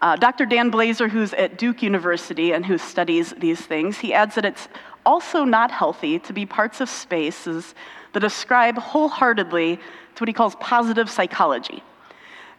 Uh, 0.02 0.18
Dr. 0.18 0.46
Dan 0.46 0.70
Blazer, 0.70 1.08
who's 1.08 1.34
at 1.34 1.58
Duke 1.58 1.82
University 1.82 2.52
and 2.52 2.66
who 2.66 2.78
studies 2.78 3.34
these 3.38 3.62
things, 3.62 3.98
he 3.98 4.14
adds 4.14 4.36
that 4.36 4.44
it's 4.44 4.68
also 5.06 5.46
not 5.46 5.72
healthy 5.72 6.20
to 6.20 6.34
be 6.34 6.46
parts 6.46 6.82
of 6.82 6.90
spaces 6.90 7.74
that 8.12 8.24
ascribe 8.26 8.78
wholeheartedly 8.78 9.80
to 10.16 10.22
what 10.22 10.28
he 10.28 10.34
calls 10.34 10.56
positive 10.56 11.10
psychology, 11.10 11.84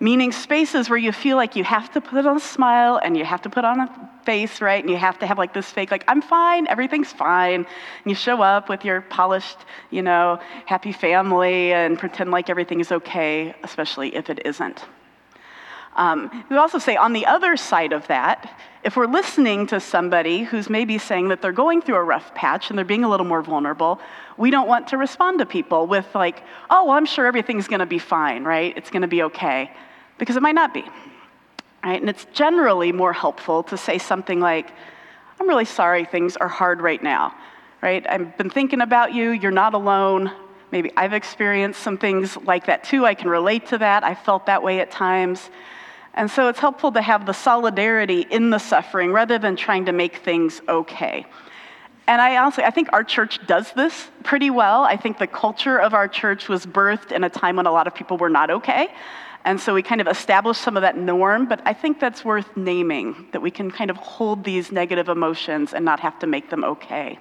meaning 0.01 0.33
spaces 0.33 0.91
where 0.91 0.99
you 0.99 1.12
feel 1.12 1.37
like 1.37 1.56
you 1.56 1.65
have 1.65 1.91
to 1.93 2.01
put 2.01 2.27
on 2.27 2.37
a 2.37 2.41
smile 2.41 3.01
and 3.03 3.17
you 3.17 3.25
have 3.25 3.43
to 3.43 3.51
put 3.51 3.65
on 3.65 3.81
a 3.81 4.11
face, 4.25 4.61
right? 4.61 4.83
And 4.83 4.91
you 4.91 4.97
have 4.97 5.19
to 5.21 5.27
have 5.27 5.39
like 5.39 5.55
this 5.55 5.71
fake, 5.71 5.91
like, 5.91 6.05
I'm 6.09 6.23
fine, 6.23 6.67
everything's 6.69 7.12
fine. 7.12 7.61
And 7.65 7.67
you 8.06 8.15
show 8.15 8.43
up 8.43 8.69
with 8.69 8.85
your 8.85 9.03
polished, 9.03 9.59
you 9.91 10.03
know, 10.03 10.41
happy 10.67 10.93
family 10.93 11.73
and 11.73 11.99
pretend 11.99 12.31
like 12.31 12.51
everything 12.51 12.81
is 12.81 12.91
okay, 12.91 13.55
especially 13.62 14.15
if 14.15 14.31
it 14.31 14.45
isn't. 14.45 14.85
Um, 15.96 16.44
we 16.50 16.56
also 16.56 16.79
say 16.79 16.96
on 16.96 17.12
the 17.12 17.26
other 17.26 17.56
side 17.56 17.93
of 17.93 18.06
that, 18.08 18.61
if 18.82 18.96
we're 18.96 19.06
listening 19.06 19.67
to 19.69 19.81
somebody 19.81 20.43
who's 20.43 20.69
maybe 20.69 20.99
saying 20.99 21.29
that 21.29 21.41
they're 21.41 21.52
going 21.52 21.81
through 21.81 21.96
a 21.96 22.02
rough 22.02 22.35
patch 22.35 22.69
and 22.69 22.79
they're 22.79 22.85
being 22.85 23.05
a 23.05 23.08
little 23.08 23.26
more 23.26 23.43
vulnerable, 23.43 24.00
we 24.37 24.50
don't 24.50 24.69
want 24.69 24.88
to 24.88 24.96
respond 24.96 25.38
to 25.38 25.46
people 25.46 25.87
with, 25.87 26.06
like, 26.14 26.43
oh, 26.69 26.87
well, 26.87 26.96
I'm 26.96 27.06
sure 27.06 27.26
everything's 27.26 27.69
going 27.69 27.81
to 27.81 27.87
be 27.87 27.99
fine, 27.99 28.44
right? 28.44 28.76
It's 28.76 28.91
going 28.91 29.02
to 29.02 29.08
be 29.08 29.23
okay. 29.23 29.70
Because 30.19 30.36
it 30.36 30.43
might 30.43 30.55
not 30.55 30.74
be. 30.74 30.84
Right? 31.84 32.01
And 32.01 32.10
it's 32.10 32.27
generally 32.32 32.93
more 32.93 33.13
helpful 33.13 33.63
to 33.65 33.77
say 33.77 33.98
something 33.98 34.41
like, 34.41 34.70
I'm 35.39 35.48
really 35.48 35.65
sorry 35.65 36.05
things 36.05 36.36
are 36.36 36.48
hard 36.48 36.81
right 36.81 37.03
now. 37.03 37.34
Right? 37.82 38.05
I've 38.08 38.36
been 38.36 38.51
thinking 38.51 38.81
about 38.81 39.13
you. 39.13 39.31
You're 39.31 39.51
not 39.51 39.74
alone. 39.74 40.32
Maybe 40.72 40.91
I've 40.96 41.13
experienced 41.13 41.81
some 41.81 41.98
things 41.98 42.36
like 42.39 42.67
that 42.67 42.84
too. 42.84 43.05
I 43.05 43.15
can 43.15 43.29
relate 43.29 43.67
to 43.67 43.79
that. 43.79 44.03
I 44.03 44.15
felt 44.15 44.46
that 44.46 44.63
way 44.63 44.81
at 44.81 44.91
times. 44.91 45.51
And 46.15 46.31
so 46.31 46.49
it's 46.49 46.61
helpful 46.61 46.93
to 46.93 47.03
have 47.03 47.27
the 47.27 47.33
solidarity 47.33 48.27
in 48.31 48.51
the 48.51 48.59
suffering 48.59 49.13
rather 49.13 49.39
than 49.39 49.56
trying 49.56 49.87
to 49.87 49.93
make 49.93 50.19
things 50.19 50.61
okay. 50.69 51.27
And 52.06 52.21
I 52.21 52.37
honestly, 52.37 52.65
I 52.65 52.71
think 52.71 52.89
our 52.93 53.03
church 53.03 53.44
does 53.47 53.73
this 53.73 54.09
pretty 54.23 54.51
well. 54.51 54.83
I 54.83 54.97
think 54.97 55.19
the 55.19 55.27
culture 55.27 55.79
of 55.79 55.94
our 55.94 56.06
church 56.06 56.49
was 56.49 56.67
birthed 56.67 57.13
in 57.13 57.25
a 57.25 57.31
time 57.31 57.56
when 57.56 57.67
a 57.67 57.73
lot 57.73 57.87
of 57.87 57.94
people 57.94 58.17
were 58.19 58.29
not 58.29 58.51
okay. 58.51 58.89
And 59.44 59.61
so 59.61 59.75
we 59.75 59.83
kind 59.83 60.01
of 60.01 60.06
established 60.06 60.61
some 60.61 60.77
of 60.77 60.83
that 60.83 60.97
norm, 60.97 61.47
but 61.47 61.61
I 61.67 61.75
think 61.75 62.01
that's 62.01 62.25
worth 62.25 62.56
naming, 62.56 63.29
that 63.33 63.43
we 63.43 63.51
can 63.51 63.71
kind 63.71 63.91
of 63.91 63.97
hold 63.97 64.44
these 64.44 64.73
negative 64.73 65.09
emotions 65.09 65.75
and 65.75 65.85
not 65.85 66.01
have 66.01 66.19
to 66.21 66.27
make 66.27 66.49
them 66.49 66.65
okay. 66.65 67.19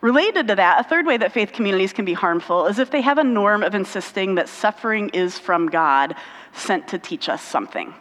Related 0.00 0.48
to 0.48 0.54
that, 0.54 0.80
a 0.80 0.88
third 0.88 1.06
way 1.06 1.18
that 1.18 1.32
faith 1.32 1.52
communities 1.52 1.92
can 1.92 2.06
be 2.06 2.14
harmful 2.14 2.66
is 2.66 2.78
if 2.78 2.90
they 2.90 3.02
have 3.02 3.18
a 3.18 3.24
norm 3.24 3.62
of 3.62 3.74
insisting 3.74 4.36
that 4.36 4.48
suffering 4.48 5.10
is 5.10 5.38
from 5.38 5.68
God, 5.68 6.14
sent 6.52 6.88
to 6.88 6.98
teach 6.98 7.28
us 7.28 7.42
something. 7.42 7.92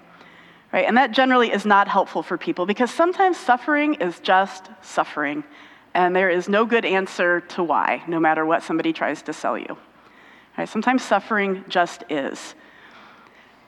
Right? 0.71 0.85
And 0.85 0.95
that 0.97 1.11
generally 1.11 1.51
is 1.51 1.65
not 1.65 1.87
helpful 1.87 2.23
for 2.23 2.37
people 2.37 2.65
because 2.65 2.91
sometimes 2.91 3.37
suffering 3.37 3.95
is 3.95 4.19
just 4.19 4.69
suffering, 4.81 5.43
and 5.93 6.15
there 6.15 6.29
is 6.29 6.47
no 6.47 6.65
good 6.65 6.85
answer 6.85 7.41
to 7.41 7.63
why, 7.63 8.03
no 8.07 8.19
matter 8.19 8.45
what 8.45 8.63
somebody 8.63 8.93
tries 8.93 9.21
to 9.23 9.33
sell 9.33 9.57
you. 9.57 9.77
Right? 10.57 10.69
Sometimes 10.69 11.03
suffering 11.03 11.65
just 11.67 12.03
is. 12.09 12.55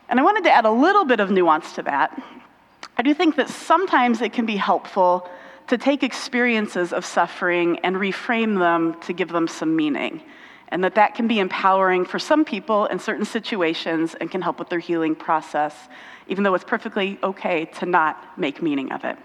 And 0.07 0.19
I 0.19 0.23
wanted 0.23 0.43
to 0.45 0.51
add 0.51 0.65
a 0.65 0.71
little 0.71 1.03
bit 1.03 1.19
of 1.19 1.31
nuance 1.31 1.73
to 1.73 1.81
that. 1.83 2.21
I 2.97 3.01
do 3.01 3.13
think 3.13 3.35
that 3.35 3.49
sometimes 3.49 4.21
it 4.21 4.31
can 4.31 4.45
be 4.45 4.57
helpful 4.57 5.27
to 5.67 5.77
take 5.77 6.03
experiences 6.03 6.93
of 6.93 7.05
suffering 7.05 7.79
and 7.79 7.95
reframe 7.95 8.59
them 8.59 8.99
to 9.01 9.13
give 9.13 9.29
them 9.29 9.47
some 9.47 9.75
meaning. 9.75 10.21
And 10.69 10.83
that 10.83 10.95
that 10.95 11.15
can 11.15 11.27
be 11.27 11.39
empowering 11.39 12.05
for 12.05 12.17
some 12.19 12.45
people 12.45 12.85
in 12.85 12.99
certain 12.99 13.25
situations 13.25 14.15
and 14.15 14.31
can 14.31 14.41
help 14.41 14.57
with 14.57 14.69
their 14.69 14.79
healing 14.79 15.15
process, 15.15 15.75
even 16.27 16.43
though 16.43 16.55
it's 16.55 16.63
perfectly 16.63 17.19
okay 17.21 17.65
to 17.65 17.85
not 17.85 18.37
make 18.39 18.61
meaning 18.61 18.91
of 18.91 19.03
it. 19.03 19.17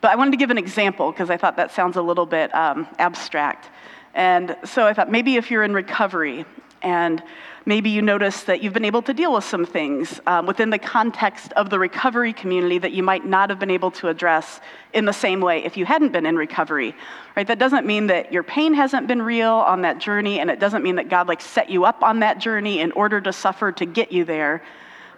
But 0.00 0.12
I 0.12 0.16
wanted 0.16 0.32
to 0.32 0.36
give 0.36 0.50
an 0.50 0.58
example 0.58 1.10
because 1.10 1.30
I 1.30 1.36
thought 1.36 1.56
that 1.56 1.72
sounds 1.72 1.96
a 1.96 2.02
little 2.02 2.26
bit 2.26 2.54
um, 2.54 2.86
abstract. 2.98 3.68
And 4.14 4.56
so 4.64 4.86
I 4.86 4.94
thought 4.94 5.10
maybe 5.10 5.36
if 5.36 5.50
you're 5.50 5.64
in 5.64 5.72
recovery 5.72 6.44
and 6.82 7.22
maybe 7.68 7.90
you 7.90 8.00
notice 8.00 8.44
that 8.44 8.62
you've 8.62 8.72
been 8.72 8.86
able 8.86 9.02
to 9.02 9.12
deal 9.12 9.34
with 9.34 9.44
some 9.44 9.66
things 9.66 10.22
um, 10.26 10.46
within 10.46 10.70
the 10.70 10.78
context 10.78 11.52
of 11.52 11.68
the 11.68 11.78
recovery 11.78 12.32
community 12.32 12.78
that 12.78 12.92
you 12.92 13.02
might 13.02 13.26
not 13.26 13.50
have 13.50 13.58
been 13.58 13.70
able 13.70 13.90
to 13.90 14.08
address 14.08 14.60
in 14.94 15.04
the 15.04 15.12
same 15.12 15.42
way 15.42 15.62
if 15.66 15.76
you 15.76 15.84
hadn't 15.84 16.10
been 16.10 16.24
in 16.24 16.34
recovery 16.34 16.94
right? 17.36 17.46
That 17.46 17.58
doesn't 17.58 17.84
mean 17.84 18.06
that 18.06 18.32
your 18.32 18.42
pain 18.42 18.72
hasn't 18.72 19.06
been 19.06 19.20
real 19.20 19.52
on 19.52 19.82
that 19.82 19.98
journey 19.98 20.40
and 20.40 20.50
it 20.50 20.58
doesn't 20.58 20.82
mean 20.82 20.96
that 20.96 21.10
god 21.10 21.28
like 21.28 21.42
set 21.42 21.68
you 21.68 21.84
up 21.84 22.02
on 22.02 22.20
that 22.20 22.38
journey 22.38 22.80
in 22.80 22.90
order 22.92 23.20
to 23.20 23.34
suffer 23.34 23.70
to 23.72 23.84
get 23.84 24.12
you 24.12 24.24
there 24.24 24.62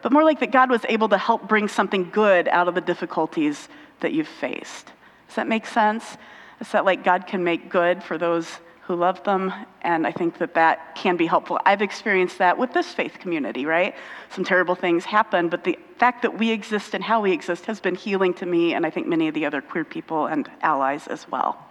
but 0.03 0.11
more 0.11 0.25
like 0.25 0.41
that 0.41 0.51
god 0.51 0.71
was 0.71 0.85
able 0.89 1.09
to 1.09 1.19
help 1.19 1.47
bring 1.47 1.69
something 1.69 2.11
good 2.11 2.49
out 2.49 2.67
of 2.67 2.75
the 2.75 2.81
difficulties 2.81 3.69
that 4.01 4.13
you've 4.13 4.27
faced. 4.27 4.87
Does 5.29 5.37
that 5.37 5.47
make 5.47 5.67
sense? 5.67 6.17
Is 6.61 6.73
that 6.73 6.85
like 6.85 7.05
god 7.05 7.29
can 7.29 7.45
make 7.45 7.71
good 7.71 8.03
for 8.03 8.19
those 8.19 8.59
who 8.91 8.97
love 8.97 9.23
them. 9.23 9.55
And 9.83 10.05
I 10.05 10.11
think 10.11 10.39
that 10.39 10.55
that 10.55 10.97
can 10.97 11.17
be 11.17 11.27
helpful. 11.27 11.61
I've 11.65 11.81
experienced 11.81 12.39
that 12.39 12.59
with 12.59 12.73
this 12.73 12.93
faith 12.93 13.21
community, 13.21 13.65
right? 13.65 13.95
Some 14.31 14.45
terrible 14.45 14.75
things 14.75 15.05
happen, 15.05 15.49
but 15.49 15.63
the 15.63 15.79
fact 15.99 16.23
that 16.23 16.37
we 16.37 16.51
exist 16.51 16.93
and 16.93 17.05
how 17.05 17.21
we 17.21 17.31
exist 17.31 17.67
has 17.67 17.79
been 17.79 17.95
healing 17.95 18.35
to 18.35 18.47
me, 18.47 18.75
and 18.75 18.85
I 18.85 18.91
think 18.91 19.07
many 19.07 19.29
of 19.29 19.35
the 19.35 19.47
other 19.47 19.61
queer 19.61 19.85
people 19.85 20.27
and 20.27 20.51
allies 20.61 21.07
as 21.07 21.29
well. 21.31 21.65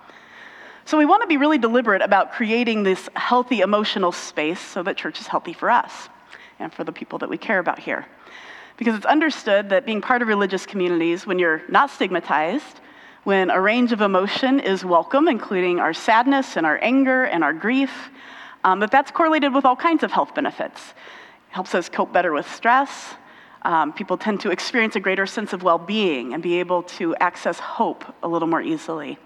So 0.86 0.98
we 0.98 1.06
want 1.06 1.22
to 1.22 1.28
be 1.28 1.36
really 1.36 1.58
deliberate 1.58 2.02
about 2.02 2.32
creating 2.32 2.84
this 2.84 3.10
healthy 3.18 3.60
emotional 3.60 4.14
space 4.14 4.62
so 4.62 4.82
that 4.84 4.96
church 4.96 5.20
is 5.20 5.28
healthy 5.28 5.52
for 5.52 5.70
us 5.70 6.08
and 6.58 6.74
for 6.74 6.86
the 6.86 6.94
people 6.94 7.20
that 7.20 7.30
we 7.30 7.38
care 7.38 7.60
about 7.60 7.80
here. 7.80 8.06
Because 8.78 8.96
it's 8.96 9.06
understood 9.06 9.72
that 9.72 9.86
being 9.86 10.00
part 10.00 10.22
of 10.22 10.30
religious 10.30 10.66
communities, 10.66 11.28
when 11.28 11.38
you're 11.38 11.64
not 11.68 11.90
stigmatized, 11.90 12.80
when 13.24 13.50
a 13.50 13.60
range 13.60 13.92
of 13.92 14.02
emotion 14.02 14.60
is 14.60 14.86
welcome, 14.86 15.28
including 15.28 15.80
our 15.80 15.94
sadness 15.94 16.56
and 16.56 16.66
our 16.66 16.80
anger 16.82 17.26
and 17.26 17.44
our 17.44 17.54
grief, 17.54 18.10
um, 18.64 18.80
that 18.80 18.92
that's 18.92 19.12
correlated 19.12 19.54
with 19.54 19.66
all 19.66 19.76
kinds 19.76 20.04
of 20.04 20.12
health 20.12 20.34
benefits. 20.34 20.94
It 21.50 21.54
helps 21.54 21.76
us 21.76 21.90
cope 21.90 22.14
better 22.14 22.32
with 22.32 22.50
stress. 22.50 23.16
Um, 23.64 23.92
people 23.92 24.18
tend 24.18 24.40
to 24.42 24.52
experience 24.52 24.96
a 24.96 25.00
greater 25.02 25.26
sense 25.26 25.52
of 25.52 25.64
well 25.64 25.78
being 25.78 26.34
and 26.34 26.42
be 26.42 26.60
able 26.60 26.84
to 26.84 27.16
access 27.18 27.60
hope 27.60 28.06
a 28.24 28.28
little 28.28 28.48
more 28.48 28.62
easily. 28.62 29.18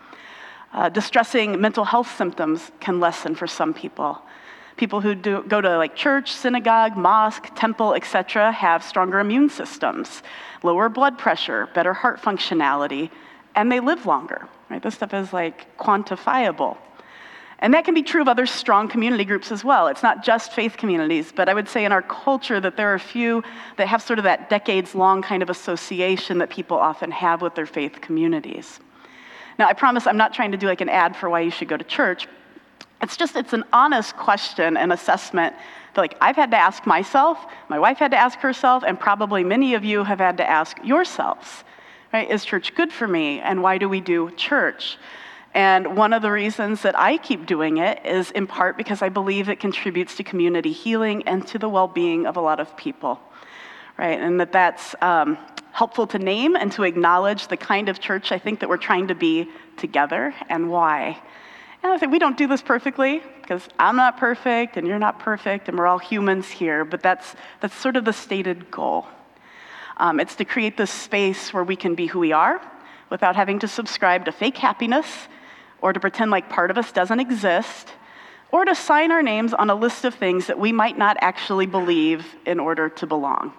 Uh, 0.72 0.90
distressing 0.90 1.62
mental 1.62 1.86
health 1.86 2.16
symptoms 2.18 2.72
can 2.80 3.00
lessen 3.00 3.36
for 3.36 3.46
some 3.46 3.76
people. 3.76 4.20
People 4.76 5.02
who 5.02 5.14
do, 5.14 5.44
go 5.48 5.62
to 5.62 5.78
like 5.78 5.96
church, 5.96 6.32
synagogue, 6.32 6.98
mosque, 6.98 7.52
temple, 7.56 7.94
etc., 7.94 8.52
have 8.52 8.84
stronger 8.84 9.20
immune 9.20 9.50
systems, 9.50 10.24
lower 10.64 10.90
blood 10.90 11.20
pressure, 11.20 11.70
better 11.76 11.94
heart 11.94 12.20
functionality, 12.20 13.12
and 13.56 13.72
they 13.72 13.80
live 13.80 14.06
longer. 14.06 14.48
Right? 14.70 14.82
This 14.82 14.96
stuff 14.96 15.14
is 15.14 15.34
like 15.34 15.78
quantifiable. 15.78 16.78
And 17.60 17.74
that 17.74 17.86
can 17.86 17.94
be 17.94 18.04
true 18.04 18.22
of 18.22 18.28
other 18.28 18.46
strong 18.46 18.90
community 18.90 19.24
groups 19.24 19.50
as 19.50 19.64
well. 19.64 19.88
It's 19.88 20.04
not 20.04 20.22
just 20.22 20.52
faith 20.52 20.76
communities, 20.76 21.32
but 21.34 21.48
I 21.48 21.54
would 21.54 21.70
say 21.70 21.86
in 21.86 21.94
our 21.94 22.02
culture 22.02 22.60
that 22.60 22.76
there 22.76 22.92
are 22.92 22.96
a 22.96 23.00
few 23.00 23.42
that 23.78 23.88
have 23.88 24.02
sort 24.02 24.20
of 24.20 24.24
that 24.24 24.50
decades 24.50 24.94
long 24.96 25.22
kind 25.22 25.42
of 25.42 25.50
association 25.50 26.40
that 26.40 26.50
people 26.50 26.78
often 26.78 27.10
have 27.12 27.42
with 27.42 27.56
their 27.56 27.66
faith 27.66 28.02
communities. 28.02 28.82
Now, 29.58 29.68
I 29.68 29.74
promise 29.74 30.08
I'm 30.08 30.18
not 30.18 30.34
trying 30.34 30.52
to 30.52 30.58
do 30.58 30.68
like 30.68 30.82
an 30.82 30.90
ad 30.90 31.16
for 31.16 31.30
why 31.30 31.40
you 31.40 31.52
should 31.52 31.70
go 31.70 31.78
to 31.78 31.86
church. 31.86 32.28
It's 33.02 33.16
just, 33.16 33.36
it's 33.38 33.54
an 33.54 33.64
honest 33.72 34.18
question 34.18 34.76
and 34.76 34.92
assessment 34.92 35.56
that 35.94 36.02
like 36.02 36.18
I've 36.20 36.36
had 36.36 36.52
to 36.52 36.58
ask 36.58 36.86
myself, 36.86 37.46
my 37.70 37.80
wife 37.80 37.98
had 37.98 38.12
to 38.12 38.18
ask 38.18 38.40
herself, 38.40 38.84
and 38.86 39.00
probably 39.00 39.44
many 39.44 39.74
of 39.76 39.86
you 39.86 40.04
have 40.04 40.20
had 40.20 40.36
to 40.38 40.50
ask 40.50 40.78
yourselves. 40.84 41.64
Right? 42.14 42.30
Is 42.30 42.46
church 42.46 42.76
good 42.76 42.94
for 42.94 43.08
me? 43.08 43.40
And 43.40 43.64
why 43.64 43.80
do 43.80 43.90
we 43.90 44.00
do 44.00 44.30
church? 44.38 44.98
And 45.56 45.98
one 45.98 46.14
of 46.14 46.22
the 46.22 46.32
reasons 46.32 46.84
that 46.84 46.98
I 46.98 47.18
keep 47.18 47.48
doing 47.48 47.78
it 47.78 48.06
is 48.06 48.30
in 48.32 48.46
part 48.46 48.78
because 48.78 49.02
I 49.02 49.10
believe 49.10 49.50
it 49.50 49.60
contributes 49.60 50.16
to 50.18 50.24
community 50.24 50.72
healing 50.72 51.24
and 51.28 51.46
to 51.48 51.58
the 51.58 51.68
well 51.68 51.88
being 51.88 52.28
of 52.28 52.38
a 52.38 52.42
lot 52.42 52.60
of 52.60 52.78
people. 52.78 53.20
Right? 53.98 54.20
And 54.20 54.40
that 54.40 54.52
that's 54.52 54.96
um, 55.02 55.40
helpful 55.72 56.06
to 56.08 56.20
name 56.20 56.56
and 56.56 56.72
to 56.74 56.84
acknowledge 56.84 57.48
the 57.48 57.58
kind 57.58 57.90
of 57.90 58.00
church 58.00 58.32
I 58.32 58.38
think 58.38 58.60
that 58.60 58.70
we're 58.70 58.78
trying 58.78 59.08
to 59.08 59.16
be 59.16 59.50
together 59.78 60.36
and 60.50 60.70
why. 60.70 61.20
And 61.82 61.92
I 61.92 61.98
think 61.98 62.12
we 62.12 62.20
don't 62.20 62.38
do 62.38 62.48
this 62.48 62.62
perfectly 62.62 63.24
because 63.42 63.68
I'm 63.80 63.96
not 63.96 64.18
perfect 64.18 64.78
and 64.78 64.88
you're 64.88 65.00
not 65.00 65.20
perfect 65.20 65.68
and 65.68 65.78
we're 65.78 65.88
all 65.88 65.98
humans 65.98 66.48
here, 66.48 66.86
but 66.86 67.02
that's, 67.02 67.36
that's 67.60 67.76
sort 67.76 67.98
of 67.98 68.06
the 68.06 68.14
stated 68.14 68.70
goal. 68.70 69.08
Um, 70.04 70.20
it's 70.20 70.36
to 70.36 70.44
create 70.44 70.76
this 70.76 70.92
space 70.92 71.54
where 71.54 71.64
we 71.64 71.78
can 71.78 71.96
be 71.96 72.08
who 72.08 72.20
we 72.20 72.34
are 72.34 72.62
without 73.10 73.38
having 73.38 73.60
to 73.60 73.70
subscribe 73.70 74.26
to 74.26 74.34
fake 74.34 74.58
happiness 74.58 75.08
or 75.82 75.94
to 75.94 76.00
pretend 76.02 76.30
like 76.30 76.50
part 76.50 76.70
of 76.70 76.78
us 76.78 76.92
doesn't 76.92 77.22
exist 77.22 77.94
or 78.52 78.66
to 78.66 78.76
sign 78.76 79.14
our 79.14 79.24
names 79.24 79.54
on 79.54 79.70
a 79.70 79.76
list 79.76 80.04
of 80.04 80.14
things 80.14 80.48
that 80.48 80.60
we 80.60 80.74
might 80.74 80.98
not 80.98 81.16
actually 81.22 81.68
believe 81.68 82.36
in 82.46 82.60
order 82.60 82.90
to 82.90 83.08
belong. 83.08 83.54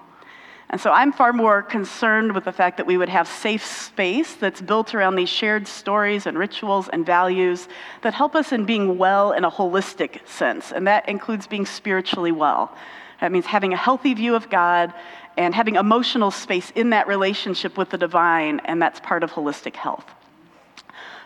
And 0.68 0.78
so 0.78 0.90
I'm 0.90 1.12
far 1.12 1.32
more 1.32 1.62
concerned 1.62 2.34
with 2.34 2.44
the 2.44 2.52
fact 2.52 2.76
that 2.76 2.86
we 2.86 2.98
would 2.98 3.08
have 3.08 3.26
safe 3.26 3.64
space 3.64 4.34
that's 4.34 4.60
built 4.60 4.94
around 4.94 5.16
these 5.16 5.30
shared 5.30 5.66
stories 5.66 6.26
and 6.26 6.36
rituals 6.36 6.90
and 6.90 7.06
values 7.06 7.68
that 8.02 8.12
help 8.12 8.34
us 8.34 8.52
in 8.52 8.66
being 8.66 8.98
well 8.98 9.32
in 9.32 9.46
a 9.46 9.50
holistic 9.50 10.28
sense. 10.28 10.72
And 10.72 10.86
that 10.88 11.08
includes 11.08 11.46
being 11.46 11.64
spiritually 11.64 12.32
well. 12.32 12.76
That 13.20 13.32
means 13.32 13.46
having 13.46 13.72
a 13.72 13.76
healthy 13.76 14.12
view 14.12 14.34
of 14.34 14.50
God 14.50 14.92
and 15.36 15.54
having 15.54 15.76
emotional 15.76 16.30
space 16.30 16.70
in 16.74 16.90
that 16.90 17.06
relationship 17.06 17.76
with 17.76 17.90
the 17.90 17.98
divine, 17.98 18.60
and 18.64 18.80
that's 18.80 19.00
part 19.00 19.22
of 19.22 19.32
holistic 19.32 19.74
health. 19.74 20.04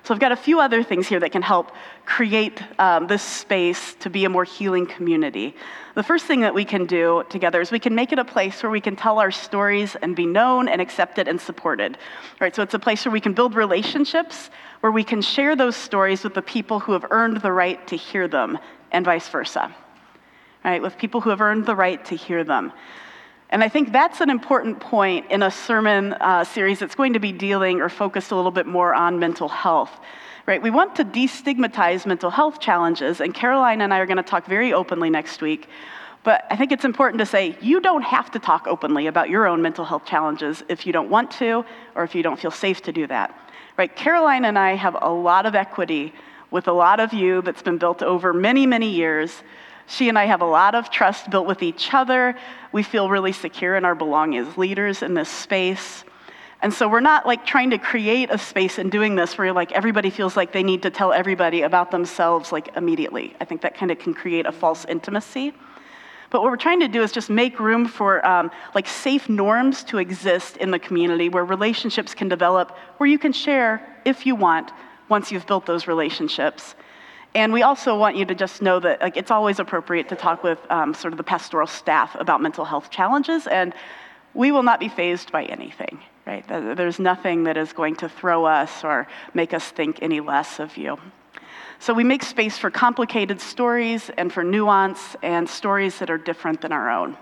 So, 0.05 0.15
I've 0.15 0.21
got 0.21 0.33
a 0.33 0.37
few 0.37 0.59
other 0.61 0.83
things 0.83 1.07
here 1.07 1.21
that 1.21 1.33
can 1.33 1.43
help 1.43 1.73
create 2.07 2.63
um, 2.79 3.09
this 3.09 3.23
space 3.23 3.93
to 3.97 4.09
be 4.09 4.25
a 4.25 4.29
more 4.31 4.45
healing 4.45 4.87
community. 4.87 5.55
The 5.97 6.03
first 6.03 6.25
thing 6.25 6.41
that 6.41 6.55
we 6.55 6.65
can 6.65 6.87
do 6.87 7.25
together 7.29 7.61
is 7.61 7.71
we 7.71 7.79
can 7.79 7.95
make 7.95 8.11
it 8.13 8.19
a 8.19 8.25
place 8.25 8.63
where 8.63 8.71
we 8.71 8.81
can 8.81 8.97
tell 8.97 9.19
our 9.19 9.31
stories 9.31 9.97
and 10.01 10.17
be 10.17 10.25
known 10.25 10.69
and 10.69 10.81
accepted 10.81 11.29
and 11.29 11.39
supported. 11.39 11.99
Right? 12.41 12.57
So, 12.57 12.63
it's 12.63 12.73
a 12.73 12.79
place 12.79 13.05
where 13.05 13.13
we 13.13 13.21
can 13.21 13.35
build 13.35 13.55
relationships, 13.55 14.49
where 14.81 14.93
we 14.93 15.05
can 15.05 15.21
share 15.21 15.55
those 15.55 15.77
stories 15.77 16.25
with 16.25 16.33
the 16.33 16.43
people 16.43 16.81
who 16.81 16.93
have 16.93 17.05
earned 17.11 17.43
the 17.43 17.53
right 17.53 17.87
to 17.89 17.97
hear 17.97 18.29
them, 18.29 18.59
and 18.93 19.05
vice 19.05 19.29
versa. 19.29 19.75
Right? 20.65 20.81
With 20.81 20.97
people 20.97 21.21
who 21.21 21.29
have 21.29 21.43
earned 21.43 21.67
the 21.67 21.77
right 21.77 22.03
to 22.07 22.17
hear 22.17 22.45
them. 22.45 22.73
And 23.51 23.65
I 23.65 23.69
think 23.69 23.93
that's 23.93 24.21
an 24.21 24.29
important 24.29 24.79
point 24.79 25.31
in 25.31 25.43
a 25.43 25.51
sermon 25.51 26.13
uh, 26.15 26.45
series 26.45 26.79
that's 26.79 26.95
going 26.95 27.15
to 27.15 27.19
be 27.19 27.33
dealing 27.33 27.81
or 27.81 27.89
focused 27.89 28.31
a 28.31 28.37
little 28.37 28.51
bit 28.51 28.67
more 28.67 28.95
on 28.95 29.19
mental 29.19 29.49
health. 29.49 30.01
Right? 30.47 30.63
We 30.63 30.71
want 30.71 30.97
to 30.97 31.05
destigmatize 31.05 32.07
mental 32.07 32.31
health 32.31 32.61
challenges, 32.61 33.21
and 33.21 33.35
Caroline 33.35 33.81
and 33.81 33.93
I 33.93 33.99
are 33.99 34.07
going 34.07 34.19
to 34.19 34.23
talk 34.23 34.47
very 34.47 34.73
openly 34.73 35.11
next 35.11 35.43
week. 35.43 35.69
But 36.25 36.45
I 36.51 36.57
think 36.57 36.73
it's 36.73 36.85
important 36.85 37.21
to 37.21 37.27
say 37.27 37.57
you 37.61 37.81
don't 37.81 38.03
have 38.03 38.31
to 38.33 38.39
talk 38.39 38.67
openly 38.67 39.07
about 39.07 39.31
your 39.31 39.47
own 39.47 39.63
mental 39.63 39.85
health 39.85 40.05
challenges 40.05 40.63
if 40.69 40.87
you 40.87 40.93
don't 40.93 41.11
want 41.11 41.31
to 41.33 41.65
or 41.95 42.05
if 42.05 42.15
you 42.15 42.23
don't 42.23 42.39
feel 42.39 42.51
safe 42.51 42.83
to 42.83 42.93
do 42.93 43.07
that. 43.07 43.39
Right? 43.77 43.95
Caroline 43.95 44.45
and 44.45 44.59
I 44.59 44.75
have 44.75 44.97
a 45.01 45.11
lot 45.11 45.47
of 45.47 45.55
equity 45.55 46.13
with 46.51 46.67
a 46.67 46.73
lot 46.73 46.99
of 46.99 47.13
you 47.13 47.43
that's 47.43 47.63
been 47.63 47.79
built 47.79 48.03
over 48.03 48.33
many, 48.33 48.67
many 48.67 48.91
years 48.91 49.43
she 49.89 50.09
and 50.09 50.19
I 50.19 50.27
have 50.27 50.43
a 50.43 50.47
lot 50.47 50.75
of 50.75 50.91
trust 50.91 51.31
built 51.31 51.47
with 51.47 51.63
each 51.63 51.95
other. 51.95 52.37
We 52.73 52.83
feel 52.83 53.09
really 53.09 53.33
secure 53.33 53.75
in 53.75 53.85
our 53.85 53.95
belonging 53.95 54.39
as 54.39 54.57
leaders 54.59 55.03
in 55.03 55.15
this 55.15 55.31
space. 55.31 56.05
And 56.61 56.75
so 56.75 56.89
we're 56.89 57.01
not 57.01 57.25
like 57.25 57.47
trying 57.47 57.71
to 57.71 57.79
create 57.79 58.31
a 58.31 58.37
space 58.37 58.79
in 58.79 58.91
doing 58.91 59.15
this 59.15 59.39
where 59.39 59.53
like 59.53 59.73
everybody 59.73 60.11
feels 60.11 60.37
like 60.37 60.53
they 60.53 60.63
need 60.63 60.83
to 60.83 60.91
tell 60.91 61.13
everybody 61.13 61.63
about 61.63 61.91
themselves 61.91 62.53
like 62.53 62.77
immediately. 62.77 63.35
I 63.41 63.47
think 63.47 63.63
that 63.63 63.77
kind 63.77 63.91
of 63.91 63.99
can 63.99 64.13
create 64.13 64.45
a 64.45 64.53
false 64.53 64.85
intimacy. 64.85 65.55
But 66.31 66.43
what 66.43 66.51
we're 66.51 66.59
trying 66.59 66.81
to 66.81 66.89
do 66.89 67.03
is 67.03 67.11
just 67.11 67.31
make 67.31 67.59
room 67.59 67.87
for 67.87 68.27
um, 68.27 68.51
like 68.75 68.87
safe 68.87 69.31
norms 69.31 69.83
to 69.85 69.97
exist 69.97 70.59
in 70.59 70.71
the 70.71 70.79
community 70.79 71.31
where 71.31 71.45
relationships 71.45 72.13
can 72.13 72.29
develop, 72.29 72.77
where 72.99 73.09
you 73.09 73.19
can 73.19 73.33
share 73.33 73.97
if 74.05 74.27
you 74.27 74.35
want 74.35 74.73
once 75.09 75.33
you've 75.33 75.47
built 75.47 75.65
those 75.65 75.87
relationships. 75.87 76.75
And 77.39 77.53
we 77.53 77.63
also 77.63 77.97
want 77.97 78.17
you 78.17 78.25
to 78.25 78.35
just 78.35 78.63
know 78.63 78.81
that 78.81 79.01
like, 79.01 79.17
it's 79.17 79.31
always 79.31 79.61
appropriate 79.61 80.09
to 80.09 80.17
talk 80.17 80.43
with 80.43 80.59
um, 80.71 80.93
sort 80.93 81.13
of 81.15 81.19
the 81.19 81.23
pastoral 81.23 81.69
staff 81.69 82.17
about 82.17 82.43
mental 82.43 82.65
health 82.65 82.91
challenges, 82.91 83.47
and 83.47 83.73
we 84.35 84.51
will 84.51 84.65
not 84.65 84.81
be 84.81 84.89
fazed 84.89 85.31
by 85.31 85.45
anything, 85.45 86.01
right? 86.27 86.45
There's 86.49 86.99
nothing 86.99 87.45
that 87.45 87.57
is 87.57 87.73
going 87.73 87.95
to 87.97 88.09
throw 88.09 88.45
us 88.45 88.83
or 88.83 89.07
make 89.35 89.55
us 89.55 89.71
think 89.71 90.03
any 90.03 90.19
less 90.19 90.59
of 90.59 90.77
you. 90.77 90.99
So 91.79 91.95
we 91.95 92.03
make 92.03 92.25
space 92.25 92.59
for 92.59 92.73
complicated 92.73 93.41
stories 93.41 94.11
and 94.19 94.33
for 94.33 94.43
nuance 94.43 95.15
and 95.23 95.49
stories 95.49 96.01
that 96.01 96.11
are 96.11 96.19
different 96.19 96.61
than 96.63 96.73
our 96.73 96.91
own. 96.91 97.17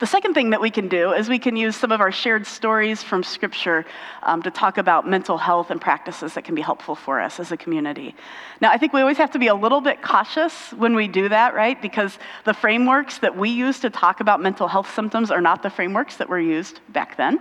The 0.00 0.06
second 0.06 0.34
thing 0.34 0.50
that 0.50 0.60
we 0.60 0.70
can 0.70 0.88
do 0.88 1.12
is 1.12 1.28
we 1.28 1.38
can 1.38 1.56
use 1.56 1.76
some 1.76 1.92
of 1.92 2.00
our 2.00 2.12
shared 2.12 2.46
stories 2.46 3.02
from 3.02 3.22
Scripture 3.22 3.84
um, 4.22 4.42
to 4.42 4.50
talk 4.50 4.78
about 4.78 5.08
mental 5.08 5.38
health 5.38 5.70
and 5.70 5.80
practices 5.80 6.34
that 6.34 6.44
can 6.44 6.54
be 6.54 6.62
helpful 6.62 6.94
for 6.94 7.20
us 7.20 7.40
as 7.40 7.52
a 7.52 7.56
community. 7.56 8.14
Now, 8.60 8.70
I 8.70 8.78
think 8.78 8.92
we 8.92 9.00
always 9.00 9.18
have 9.18 9.30
to 9.32 9.38
be 9.38 9.48
a 9.48 9.54
little 9.54 9.80
bit 9.80 10.02
cautious 10.02 10.72
when 10.72 10.94
we 10.94 11.08
do 11.08 11.28
that, 11.28 11.54
right? 11.54 11.80
Because 11.80 12.18
the 12.44 12.54
frameworks 12.54 13.18
that 13.18 13.36
we 13.36 13.50
use 13.50 13.80
to 13.80 13.90
talk 13.90 14.20
about 14.20 14.40
mental 14.40 14.68
health 14.68 14.92
symptoms 14.94 15.30
are 15.30 15.40
not 15.40 15.62
the 15.62 15.70
frameworks 15.70 16.16
that 16.16 16.28
were 16.28 16.40
used 16.40 16.80
back 16.90 17.16
then. 17.16 17.40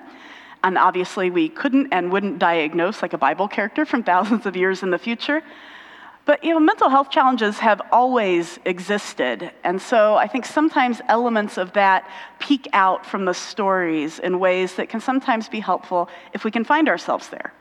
And 0.63 0.77
obviously, 0.77 1.29
we 1.29 1.49
couldn't 1.49 1.91
and 1.91 2.11
wouldn't 2.11 2.39
diagnose 2.39 3.01
like 3.01 3.13
a 3.13 3.17
Bible 3.17 3.47
character 3.47 3.85
from 3.85 4.03
thousands 4.11 4.45
of 4.45 4.55
years 4.55 4.83
in 4.83 4.89
the 4.89 4.99
future. 4.99 5.43
But 6.25 6.43
you 6.43 6.53
know, 6.53 6.59
mental 6.59 6.89
health 6.89 7.09
challenges 7.09 7.59
have 7.59 7.81
always 7.91 8.57
existed. 8.65 9.51
And 9.63 9.81
so 9.81 10.15
I 10.15 10.27
think 10.27 10.45
sometimes 10.45 11.01
elements 11.09 11.57
of 11.57 11.73
that 11.73 12.09
peek 12.39 12.67
out 12.71 13.05
from 13.05 13.25
the 13.25 13.33
stories 13.33 14.19
in 14.19 14.39
ways 14.39 14.75
that 14.75 14.87
can 14.87 15.01
sometimes 15.01 15.49
be 15.49 15.59
helpful 15.59 16.09
if 16.33 16.45
we 16.45 16.51
can 16.51 16.63
find 16.63 16.87
ourselves 16.87 17.27
there. 17.27 17.53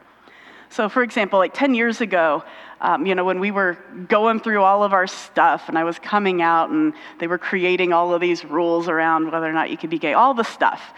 So, 0.71 0.88
for 0.88 1.02
example, 1.02 1.38
like 1.38 1.52
10 1.52 1.75
years 1.75 2.00
ago, 2.00 2.45
um, 2.81 3.04
you 3.04 3.14
know, 3.14 3.25
when 3.25 3.40
we 3.40 3.50
were 3.50 3.76
going 4.09 4.40
through 4.40 4.62
all 4.62 4.83
of 4.83 4.92
our 4.92 5.07
stuff 5.07 5.69
and 5.69 5.76
I 5.76 5.85
was 5.85 5.99
coming 5.99 6.40
out 6.40 6.71
and 6.71 6.95
they 7.19 7.26
were 7.26 7.38
creating 7.38 7.92
all 7.92 8.14
of 8.14 8.21
these 8.21 8.45
rules 8.45 8.88
around 8.88 9.31
whether 9.31 9.47
or 9.47 9.52
not 9.52 9.71
you 9.71 9.76
could 9.76 9.90
be 9.90 9.99
gay, 9.99 10.14
all 10.14 10.35
the 10.35 10.45
stuff, 10.45 10.95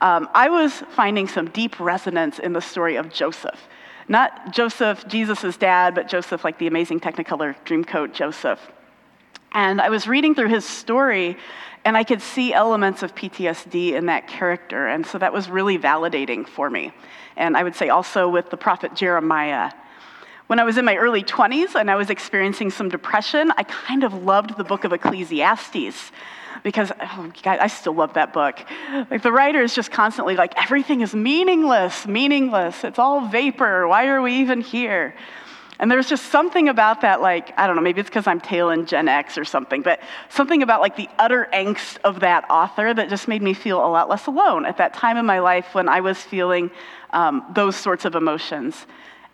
um, 0.00 0.28
I 0.34 0.48
was 0.48 0.72
finding 0.94 1.26
some 1.26 1.48
deep 1.48 1.80
resonance 1.80 2.38
in 2.38 2.52
the 2.52 2.60
story 2.60 2.96
of 2.96 3.10
Joseph. 3.10 3.66
Not 4.08 4.52
Joseph, 4.52 5.06
Jesus' 5.08 5.56
dad, 5.56 5.94
but 5.94 6.08
Joseph, 6.08 6.44
like 6.44 6.58
the 6.58 6.66
amazing 6.66 7.00
Technicolor 7.00 7.56
Dreamcoat 7.64 8.12
Joseph. 8.12 8.60
And 9.52 9.80
I 9.80 9.88
was 9.88 10.06
reading 10.06 10.34
through 10.34 10.48
his 10.48 10.64
story, 10.64 11.36
and 11.84 11.96
I 11.96 12.04
could 12.04 12.22
see 12.22 12.52
elements 12.52 13.02
of 13.02 13.14
PTSD 13.14 13.92
in 13.92 14.06
that 14.06 14.28
character. 14.28 14.86
And 14.86 15.06
so 15.06 15.18
that 15.18 15.32
was 15.32 15.48
really 15.48 15.78
validating 15.78 16.46
for 16.46 16.68
me. 16.70 16.92
And 17.36 17.56
I 17.56 17.62
would 17.62 17.74
say 17.74 17.88
also 17.88 18.28
with 18.28 18.50
the 18.50 18.56
prophet 18.56 18.94
Jeremiah. 18.94 19.72
When 20.46 20.60
I 20.60 20.64
was 20.64 20.78
in 20.78 20.84
my 20.84 20.96
early 20.96 21.24
20s 21.24 21.74
and 21.74 21.90
I 21.90 21.96
was 21.96 22.08
experiencing 22.08 22.70
some 22.70 22.88
depression, 22.88 23.52
I 23.56 23.64
kind 23.64 24.04
of 24.04 24.14
loved 24.14 24.56
the 24.56 24.62
book 24.62 24.84
of 24.84 24.92
Ecclesiastes 24.92 26.12
because 26.62 26.92
oh, 27.00 27.32
God, 27.42 27.58
I 27.58 27.66
still 27.66 27.94
love 27.94 28.14
that 28.14 28.32
book. 28.32 28.60
Like 29.10 29.22
the 29.22 29.32
writer 29.32 29.60
is 29.60 29.74
just 29.74 29.90
constantly 29.90 30.36
like, 30.36 30.54
everything 30.56 31.00
is 31.00 31.14
meaningless, 31.14 32.06
meaningless. 32.06 32.84
It's 32.84 32.98
all 32.98 33.26
vapor. 33.28 33.88
Why 33.88 34.06
are 34.06 34.22
we 34.22 34.34
even 34.34 34.60
here? 34.60 35.16
And 35.80 35.90
there's 35.90 36.08
just 36.08 36.26
something 36.26 36.68
about 36.68 37.02
that, 37.02 37.20
like, 37.20 37.52
I 37.58 37.66
don't 37.66 37.76
know, 37.76 37.82
maybe 37.82 38.00
it's 38.00 38.08
because 38.08 38.26
I'm 38.26 38.40
tail 38.40 38.70
in 38.70 38.86
Gen 38.86 39.08
X 39.08 39.36
or 39.36 39.44
something, 39.44 39.82
but 39.82 40.00
something 40.30 40.62
about 40.62 40.80
like 40.80 40.96
the 40.96 41.08
utter 41.18 41.48
angst 41.52 41.98
of 42.04 42.20
that 42.20 42.48
author 42.48 42.94
that 42.94 43.10
just 43.10 43.26
made 43.26 43.42
me 43.42 43.52
feel 43.52 43.84
a 43.84 43.90
lot 43.90 44.08
less 44.08 44.26
alone 44.26 44.64
at 44.64 44.78
that 44.78 44.94
time 44.94 45.16
in 45.16 45.26
my 45.26 45.40
life 45.40 45.74
when 45.74 45.88
I 45.88 46.00
was 46.00 46.18
feeling 46.18 46.70
um, 47.10 47.44
those 47.52 47.76
sorts 47.76 48.04
of 48.04 48.14
emotions. 48.14 48.86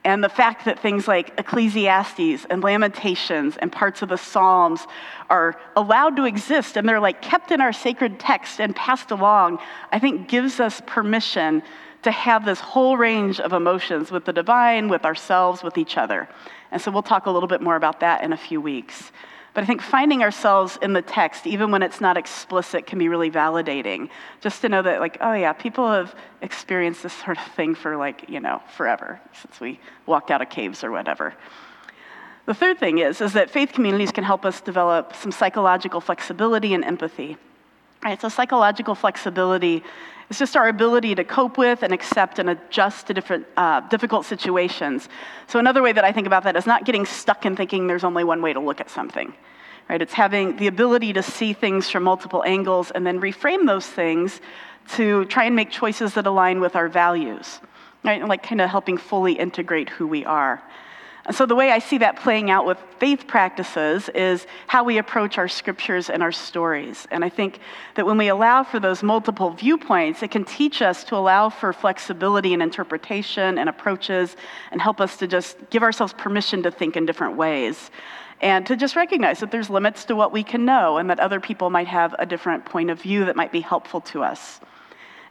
And 0.05 0.23
the 0.23 0.29
fact 0.29 0.65
that 0.65 0.81
things 0.81 1.07
like 1.07 1.33
Ecclesiastes 1.39 2.45
and 2.51 2.63
Lamentations 2.63 3.57
and 3.59 3.71
parts 3.71 4.03
of 4.03 4.09
the 4.09 4.19
Psalms 4.19 4.87
are 5.31 5.61
allowed 5.77 6.17
to 6.17 6.25
exist 6.25 6.77
and 6.77 6.89
they're 6.89 6.99
like 6.99 7.23
kept 7.23 7.53
in 7.53 7.61
our 7.61 7.73
sacred 7.73 8.19
text 8.19 8.61
and 8.61 8.75
passed 8.75 9.13
along, 9.13 9.59
I 9.93 10.01
think 10.01 10.29
gives 10.29 10.59
us 10.59 10.83
permission 10.87 11.63
to 12.03 12.11
have 12.11 12.45
this 12.45 12.59
whole 12.59 12.97
range 12.97 13.39
of 13.39 13.53
emotions 13.53 14.11
with 14.11 14.25
the 14.25 14.33
divine, 14.33 14.89
with 14.89 15.05
ourselves, 15.05 15.63
with 15.63 15.79
each 15.79 15.97
other. 15.97 16.29
And 16.73 16.83
so 16.83 16.91
we'll 16.91 17.03
talk 17.03 17.27
a 17.27 17.31
little 17.31 17.49
bit 17.49 17.61
more 17.61 17.77
about 17.77 18.01
that 18.01 18.25
in 18.25 18.33
a 18.33 18.37
few 18.37 18.61
weeks. 18.61 19.13
But 19.55 19.65
I 19.65 19.67
think 19.67 19.83
finding 19.83 20.23
ourselves 20.23 20.79
in 20.81 20.95
the 20.95 21.03
text, 21.03 21.47
even 21.47 21.71
when 21.71 21.83
it's 21.83 22.01
not 22.01 22.17
explicit, 22.17 22.87
can 22.87 22.99
be 22.99 23.09
really 23.09 23.31
validating. 23.31 24.09
Just 24.41 24.63
to 24.63 24.69
know 24.69 24.81
that, 24.81 25.01
like, 25.01 25.19
oh 25.21 25.35
yeah, 25.35 25.53
people 25.53 25.91
have 25.91 26.15
experienced 26.41 27.03
this 27.03 27.13
sort 27.13 27.37
of 27.37 27.45
thing 27.53 27.75
for, 27.75 27.97
like, 27.97 28.31
you 28.31 28.41
know, 28.41 28.63
forever, 28.77 29.21
since 29.41 29.61
we 29.61 29.79
walked 30.07 30.31
out 30.31 30.41
of 30.41 30.49
caves 30.49 30.83
or 30.83 30.91
whatever. 30.91 31.35
The 32.47 32.55
third 32.55 32.79
thing 32.79 32.99
is, 32.99 33.21
is 33.21 33.35
that 33.35 33.51
faith 33.51 33.73
communities 33.73 34.11
can 34.11 34.25
help 34.25 34.45
us 34.45 34.61
develop 34.61 35.15
some 35.15 35.31
psychological 35.31 36.01
flexibility 36.01 36.73
and 36.75 36.85
empathy. 36.85 37.37
Right, 38.03 38.21
so 38.21 38.29
psychological 38.29 38.97
flexibility 38.97 39.85
is 40.31 40.39
just 40.39 40.57
our 40.57 40.69
ability 40.69 41.15
to 41.15 41.25
cope 41.25 41.59
with 41.59 41.83
and 41.83 41.93
accept 41.93 42.39
and 42.39 42.51
adjust 42.51 43.07
to 43.07 43.15
different 43.15 43.47
uh, 43.57 43.81
difficult 43.89 44.27
situations. 44.27 45.09
So 45.47 45.59
another 45.59 45.83
way 45.83 45.93
that 45.93 46.05
I 46.05 46.13
think 46.13 46.27
about 46.27 46.45
that 46.45 46.57
is 46.57 46.67
not 46.67 46.85
getting 46.85 47.07
stuck 47.07 47.45
in 47.47 47.57
thinking 47.57 47.87
there's 47.87 48.05
only 48.05 48.25
one 48.25 48.43
way 48.43 48.53
to 48.53 48.61
look 48.61 48.81
at 48.81 48.91
something. 48.91 49.33
Right? 49.89 50.01
It's 50.01 50.13
having 50.13 50.57
the 50.57 50.69
ability 50.69 51.13
to 51.15 51.23
see 51.23 51.53
things 51.53 51.91
from 51.91 52.05
multiple 52.05 52.43
angles 52.47 52.91
and 52.91 53.07
then 53.07 53.21
reframe 53.21 53.67
those 53.67 53.87
things 53.87 54.41
to 54.95 55.25
try 55.27 55.45
and 55.45 55.55
make 55.55 55.71
choices 55.71 56.15
that 56.15 56.27
align 56.27 56.61
with 56.61 56.77
our 56.77 56.89
values. 56.89 57.61
Right? 58.05 58.21
And 58.21 58.29
like 58.29 58.43
kind 58.43 58.61
of 58.61 58.71
helping 58.71 58.97
fully 58.97 59.35
integrate 59.35 59.89
who 59.89 60.07
we 60.07 60.25
are. 60.25 60.63
And 61.25 61.37
so, 61.37 61.47
the 61.47 61.55
way 61.55 61.71
I 61.71 61.79
see 61.79 61.99
that 61.99 62.17
playing 62.17 62.51
out 62.51 62.67
with 62.67 62.79
faith 62.99 63.29
practices 63.29 64.09
is 64.09 64.47
how 64.67 64.83
we 64.83 64.99
approach 64.99 65.39
our 65.39 65.47
scriptures 65.47 66.11
and 66.11 66.21
our 66.21 66.33
stories. 66.33 67.07
And 67.13 67.25
I 67.25 67.29
think 67.29 67.61
that 67.95 68.05
when 68.05 68.19
we 68.19 68.27
allow 68.27 68.65
for 68.65 68.81
those 68.81 69.05
multiple 69.05 69.51
viewpoints, 69.51 70.25
it 70.25 70.33
can 70.33 70.45
teach 70.45 70.83
us 70.83 71.05
to 71.05 71.17
allow 71.17 71.49
for 71.49 71.73
flexibility 71.73 72.55
in 72.55 72.61
interpretation 72.61 73.57
and 73.59 73.69
approaches 73.69 74.37
and 74.73 74.83
help 74.83 75.01
us 75.01 75.17
to 75.19 75.29
just 75.29 75.57
give 75.71 75.85
ourselves 75.85 76.13
permission 76.13 76.61
to 76.65 76.73
think 76.73 76.97
in 76.97 77.07
different 77.07 77.37
ways. 77.37 77.93
And 78.41 78.67
to 78.67 78.75
just 78.75 78.97
recognize 78.97 79.39
that 79.39 79.53
there's 79.53 79.71
limits 79.71 80.05
to 80.07 80.17
what 80.17 80.33
we 80.33 80.43
can 80.43 80.65
know 80.65 80.97
and 80.97 81.09
that 81.09 81.21
other 81.21 81.39
people 81.39 81.71
might 81.71 81.87
have 81.87 82.17
a 82.19 82.27
different 82.27 82.65
point 82.65 82.91
of 82.91 83.01
view 83.01 83.27
that 83.27 83.37
might 83.37 83.53
be 83.53 83.61
helpful 83.61 84.01
to 84.01 84.25
us. 84.25 84.59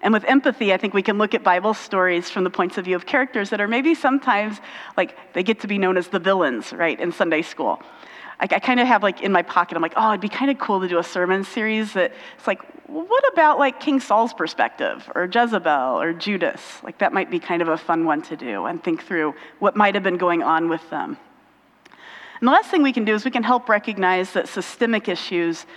And 0.01 0.13
with 0.13 0.23
empathy, 0.25 0.73
I 0.73 0.77
think 0.77 0.93
we 0.93 1.03
can 1.03 1.17
look 1.17 1.33
at 1.35 1.43
Bible 1.43 1.73
stories 1.73 2.29
from 2.29 2.43
the 2.43 2.49
points 2.49 2.77
of 2.77 2.85
view 2.85 2.95
of 2.95 3.05
characters 3.05 3.51
that 3.51 3.61
are 3.61 3.67
maybe 3.67 3.93
sometimes 3.93 4.59
like 4.97 5.33
they 5.33 5.43
get 5.43 5.59
to 5.61 5.67
be 5.67 5.77
known 5.77 5.97
as 5.97 6.07
the 6.07 6.19
villains, 6.19 6.73
right, 6.73 6.99
in 6.99 7.11
Sunday 7.11 7.43
school. 7.43 7.81
I, 8.39 8.47
I 8.49 8.59
kind 8.59 8.79
of 8.79 8.87
have 8.87 9.03
like 9.03 9.21
in 9.21 9.31
my 9.31 9.43
pocket, 9.43 9.75
I'm 9.75 9.81
like, 9.81 9.93
oh, 9.95 10.09
it'd 10.09 10.21
be 10.21 10.29
kind 10.29 10.49
of 10.49 10.57
cool 10.57 10.81
to 10.81 10.87
do 10.87 10.97
a 10.97 11.03
sermon 11.03 11.43
series 11.43 11.93
that 11.93 12.11
it's 12.35 12.47
like, 12.47 12.61
what 12.87 13.23
about 13.31 13.59
like 13.59 13.79
King 13.79 13.99
Saul's 13.99 14.33
perspective 14.33 15.09
or 15.13 15.29
Jezebel 15.31 16.01
or 16.01 16.13
Judas? 16.13 16.61
Like 16.83 16.97
that 16.97 17.13
might 17.13 17.29
be 17.29 17.39
kind 17.39 17.61
of 17.61 17.67
a 17.67 17.77
fun 17.77 18.05
one 18.05 18.21
to 18.23 18.35
do 18.35 18.65
and 18.65 18.83
think 18.83 19.03
through 19.03 19.35
what 19.59 19.75
might 19.75 19.93
have 19.93 20.03
been 20.03 20.17
going 20.17 20.41
on 20.41 20.67
with 20.67 20.89
them. 20.89 21.17
And 22.39 22.47
the 22.47 22.51
last 22.51 22.71
thing 22.71 22.81
we 22.81 22.91
can 22.91 23.05
do 23.05 23.13
is 23.13 23.23
we 23.23 23.29
can 23.29 23.43
help 23.43 23.69
recognize 23.69 24.33
that 24.33 24.49
systemic 24.49 25.07
issues 25.07 25.67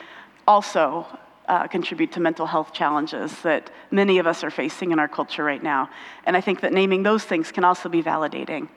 also 0.49 1.07
uh, 1.49 1.67
contribute 1.69 2.13
to 2.13 2.21
mental 2.21 2.47
health 2.47 2.73
challenges 2.73 3.41
that 3.43 3.71
many 3.91 4.19
of 4.19 4.27
us 4.27 4.43
are 4.43 4.51
facing 4.51 4.93
in 4.93 4.99
our 4.99 5.09
culture 5.09 5.45
right 5.45 5.63
now. 5.63 5.91
And 6.25 6.37
I 6.37 6.41
think 6.41 6.61
that 6.61 6.73
naming 6.73 7.03
those 7.03 7.25
things 7.25 7.53
can 7.53 7.65
also 7.65 7.89
be 7.89 8.03
validating. 8.03 8.69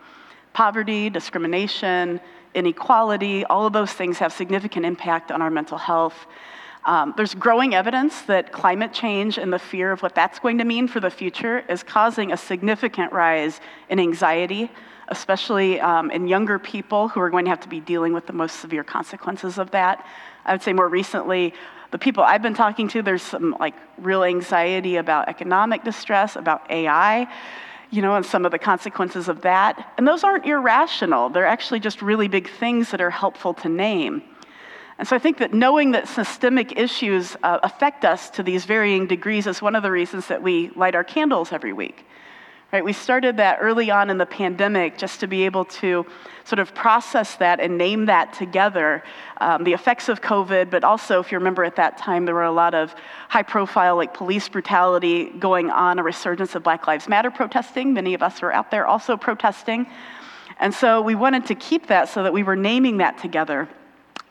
Poverty, 0.54 1.10
discrimination, 1.10 2.20
inequality, 2.54 3.46
all 3.46 3.66
of 3.66 3.74
those 3.74 3.92
things 3.92 4.18
have 4.18 4.34
significant 4.34 4.86
impact 4.86 5.32
on 5.32 5.42
our 5.42 5.52
mental 5.52 5.78
health. 5.78 6.26
Um, 6.86 7.14
there's 7.18 7.36
growing 7.36 7.76
evidence 7.76 8.22
that 8.24 8.52
climate 8.52 8.94
change 8.94 9.38
and 9.38 9.52
the 9.52 9.60
fear 9.60 9.92
of 9.92 10.02
what 10.02 10.16
that's 10.16 10.40
going 10.40 10.58
to 10.60 10.64
mean 10.64 10.88
for 10.88 11.00
the 11.00 11.10
future 11.10 11.60
is 11.70 11.84
causing 11.84 12.32
a 12.32 12.38
significant 12.38 13.12
rise 13.12 13.60
in 13.90 14.00
anxiety, 14.00 14.72
especially 15.10 15.80
um, 15.82 16.10
in 16.12 16.28
younger 16.28 16.58
people 16.60 17.10
who 17.10 17.20
are 17.20 17.30
going 17.30 17.46
to 17.46 17.50
have 17.50 17.60
to 17.60 17.70
be 17.70 17.82
dealing 17.82 18.14
with 18.14 18.26
the 18.26 18.34
most 18.34 18.60
severe 18.60 18.84
consequences 18.84 19.58
of 19.58 19.70
that. 19.72 20.06
I 20.46 20.54
would 20.54 20.64
say 20.64 20.72
more 20.74 20.88
recently, 20.88 21.54
the 21.92 21.98
people 21.98 22.24
I've 22.24 22.42
been 22.42 22.54
talking 22.54 22.88
to, 22.90 23.02
there's 23.02 23.22
some 23.24 23.56
like 23.60 23.76
real 23.98 24.24
anxiety 24.24 24.98
about 24.98 25.30
economic 25.30 25.84
distress, 25.84 26.36
about 26.36 26.70
AI, 26.70 27.28
you 27.92 28.02
know, 28.02 28.16
and 28.16 28.26
some 28.26 28.46
of 28.46 28.52
the 28.52 28.60
consequences 28.60 29.30
of 29.30 29.42
that. 29.42 29.94
And 29.98 30.08
those 30.08 30.24
aren't 30.24 30.46
irrational. 30.46 31.30
They're 31.30 31.46
actually 31.46 31.80
just 31.80 32.02
really 32.02 32.28
big 32.28 32.50
things 32.50 32.92
that 32.92 33.00
are 33.00 33.10
helpful 33.10 33.54
to 33.56 33.70
name. 33.70 34.22
And 35.00 35.08
so 35.08 35.16
I 35.16 35.20
think 35.20 35.38
that 35.38 35.54
knowing 35.54 35.92
that 35.92 36.08
systemic 36.08 36.78
issues 36.78 37.38
uh, 37.44 37.60
affect 37.64 38.04
us 38.04 38.30
to 38.32 38.44
these 38.44 38.66
varying 38.66 39.06
degrees 39.08 39.46
is 39.46 39.62
one 39.62 39.76
of 39.76 39.84
the 39.84 39.92
reasons 39.92 40.28
that 40.28 40.42
we 40.42 40.70
light 40.76 40.96
our 40.96 41.04
candles 41.04 41.52
every 41.54 41.72
week. 41.72 42.06
Right? 42.74 42.84
We 42.84 42.92
started 42.92 43.38
that 43.38 43.60
early 43.62 43.92
on 43.92 44.10
in 44.10 44.18
the 44.18 44.26
pandemic 44.26 44.98
just 44.98 45.22
to 45.22 45.28
be 45.28 45.46
able 45.46 45.64
to 45.66 46.06
sort 46.44 46.60
of 46.60 46.76
process 46.76 47.36
that 47.38 47.62
and 47.62 47.78
name 47.78 48.08
that 48.08 48.34
together 48.34 49.04
um, 49.40 49.64
the 49.64 49.72
effects 49.72 50.10
of 50.10 50.22
COVID, 50.22 50.70
but 50.70 50.84
also, 50.84 51.22
if 51.22 51.32
you 51.32 51.38
remember 51.38 51.64
at 51.64 51.78
that 51.78 51.98
time, 51.98 52.26
there 52.26 52.36
were 52.36 52.44
a 52.44 52.52
lot 52.52 52.74
of 52.74 52.94
high 53.30 53.44
profile, 53.44 53.96
like 53.96 54.14
police 54.14 54.50
brutality 54.50 55.30
going 55.30 55.70
on, 55.70 55.98
a 55.98 56.04
resurgence 56.04 56.56
of 56.56 56.64
Black 56.64 56.88
Lives 56.88 57.08
Matter 57.08 57.32
protesting. 57.32 57.94
Many 57.94 58.14
of 58.14 58.22
us 58.22 58.42
were 58.42 58.54
out 58.54 58.70
there 58.70 58.86
also 58.86 59.16
protesting. 59.16 59.88
And 60.60 60.74
so 60.74 61.02
we 61.02 61.16
wanted 61.16 61.46
to 61.46 61.56
keep 61.56 61.88
that 61.88 62.10
so 62.10 62.24
that 62.24 62.34
we 62.34 62.44
were 62.44 62.56
naming 62.56 62.98
that 62.98 63.18
together. 63.18 63.70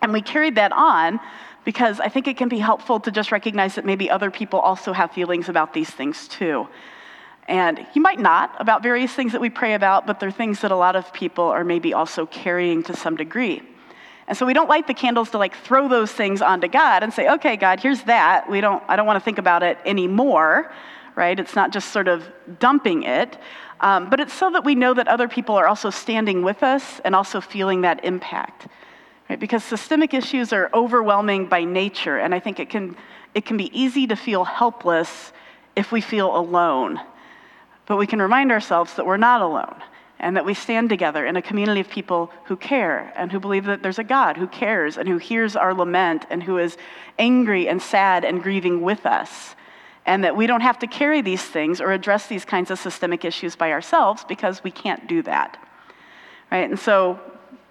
And 0.03 0.13
we 0.13 0.21
carried 0.21 0.57
that 0.57 0.73
on 0.73 1.21
because 1.65 2.01
I 2.01 2.09
think 2.09 2.29
it 2.29 2.37
can 2.37 2.49
be 2.49 2.59
helpful 2.59 3.01
to 3.01 3.11
just 3.11 3.33
recognize 3.33 3.77
that 3.77 3.85
maybe 3.85 4.11
other 4.11 4.31
people 4.31 4.61
also 4.61 4.93
have 4.93 5.13
feelings 5.13 5.49
about 5.49 5.73
these 5.73 5.91
things 5.91 6.29
too. 6.29 6.69
And 7.49 7.87
you 7.95 8.03
might 8.03 8.19
not 8.19 8.55
about 8.61 8.83
various 8.83 9.13
things 9.13 9.33
that 9.33 9.41
we 9.41 9.51
pray 9.51 9.75
about, 9.75 10.07
but 10.07 10.19
they're 10.19 10.31
things 10.33 10.61
that 10.61 10.73
a 10.73 10.77
lot 10.77 10.97
of 10.97 11.13
people 11.13 11.45
are 11.45 11.65
maybe 11.65 11.95
also 11.95 12.27
carrying 12.27 12.83
to 12.85 12.97
some 12.97 13.17
degree. 13.17 13.63
And 14.29 14.37
so 14.37 14.45
we 14.45 14.53
don't 14.53 14.69
light 14.69 14.89
the 14.89 14.95
candles 14.95 15.31
to 15.31 15.39
like 15.39 15.55
throw 15.55 15.89
those 15.89 16.11
things 16.11 16.43
onto 16.43 16.67
God 16.67 17.05
and 17.05 17.13
say, 17.13 17.29
okay, 17.29 17.57
God, 17.57 17.79
here's 17.79 18.03
that. 18.03 18.51
We 18.51 18.61
don't, 18.61 18.83
I 18.89 18.97
don't 18.97 19.07
want 19.07 19.19
to 19.19 19.25
think 19.25 19.39
about 19.39 19.63
it 19.63 19.79
anymore, 19.85 20.73
right? 21.15 21.39
It's 21.39 21.55
not 21.55 21.73
just 21.73 21.93
sort 21.93 22.09
of 22.09 22.25
dumping 22.59 23.05
it, 23.05 23.39
um, 23.81 24.11
but 24.11 24.19
it's 24.19 24.35
so 24.35 24.51
that 24.51 24.65
we 24.65 24.75
know 24.75 24.95
that 24.95 25.07
other 25.07 25.29
people 25.29 25.55
are 25.55 25.69
also 25.69 25.91
standing 25.91 26.43
with 26.43 26.65
us 26.65 27.01
and 27.05 27.15
also 27.15 27.41
feeling 27.41 27.83
that 27.83 28.05
impact, 28.05 28.67
right? 29.31 29.39
Because 29.39 29.63
systemic 29.63 30.15
issues 30.15 30.53
are 30.53 30.71
overwhelming 30.75 31.47
by 31.47 31.63
nature, 31.63 32.19
and 32.19 32.35
I 32.35 32.41
think 32.41 32.59
it 32.59 32.69
can, 32.69 32.97
it 33.35 33.45
can 33.45 33.57
be 33.57 33.71
easy 33.79 34.09
to 34.09 34.17
feel 34.17 34.45
helpless 34.45 35.33
if 35.77 35.93
we 35.93 36.01
feel 36.01 36.35
alone. 36.37 37.01
But 37.87 37.97
we 37.97 38.07
can 38.07 38.21
remind 38.21 38.51
ourselves 38.53 38.95
that 38.95 39.07
we're 39.07 39.17
not 39.17 39.41
alone 39.41 39.83
and 40.19 40.37
that 40.37 40.45
we 40.45 40.55
stand 40.55 40.89
together 40.89 41.27
in 41.27 41.37
a 41.37 41.43
community 41.43 41.81
of 41.81 41.89
people 41.89 42.33
who 42.45 42.57
care 42.57 43.13
and 43.17 43.31
who 43.31 43.39
believe 43.39 43.65
that 43.67 43.83
there's 43.83 43.99
a 43.99 44.05
God 44.05 44.37
who 44.37 44.47
cares 44.47 44.97
and 44.97 45.09
who 45.09 45.19
hears 45.19 45.57
our 45.57 45.75
lament 45.75 46.25
and 46.31 46.43
who 46.43 46.59
is 46.59 46.77
angry 47.19 47.69
and 47.69 47.81
sad 47.81 48.25
and 48.25 48.43
grieving 48.43 48.81
with 48.81 49.05
us. 49.05 49.55
And 50.07 50.25
that 50.25 50.37
we 50.37 50.47
don't 50.47 50.61
have 50.61 50.79
to 50.81 50.87
carry 50.87 51.21
these 51.21 51.43
things 51.43 51.81
or 51.81 51.93
address 51.93 52.29
these 52.29 52.45
kinds 52.45 52.71
of 52.71 52.79
systemic 52.79 53.25
issues 53.25 53.57
by 53.57 53.73
ourselves 53.73 54.25
because 54.25 54.63
we 54.63 54.71
can't 54.71 55.07
do 55.07 55.21
that. 55.23 55.59
Right? 56.51 56.69
And 56.71 56.79
so, 56.79 57.21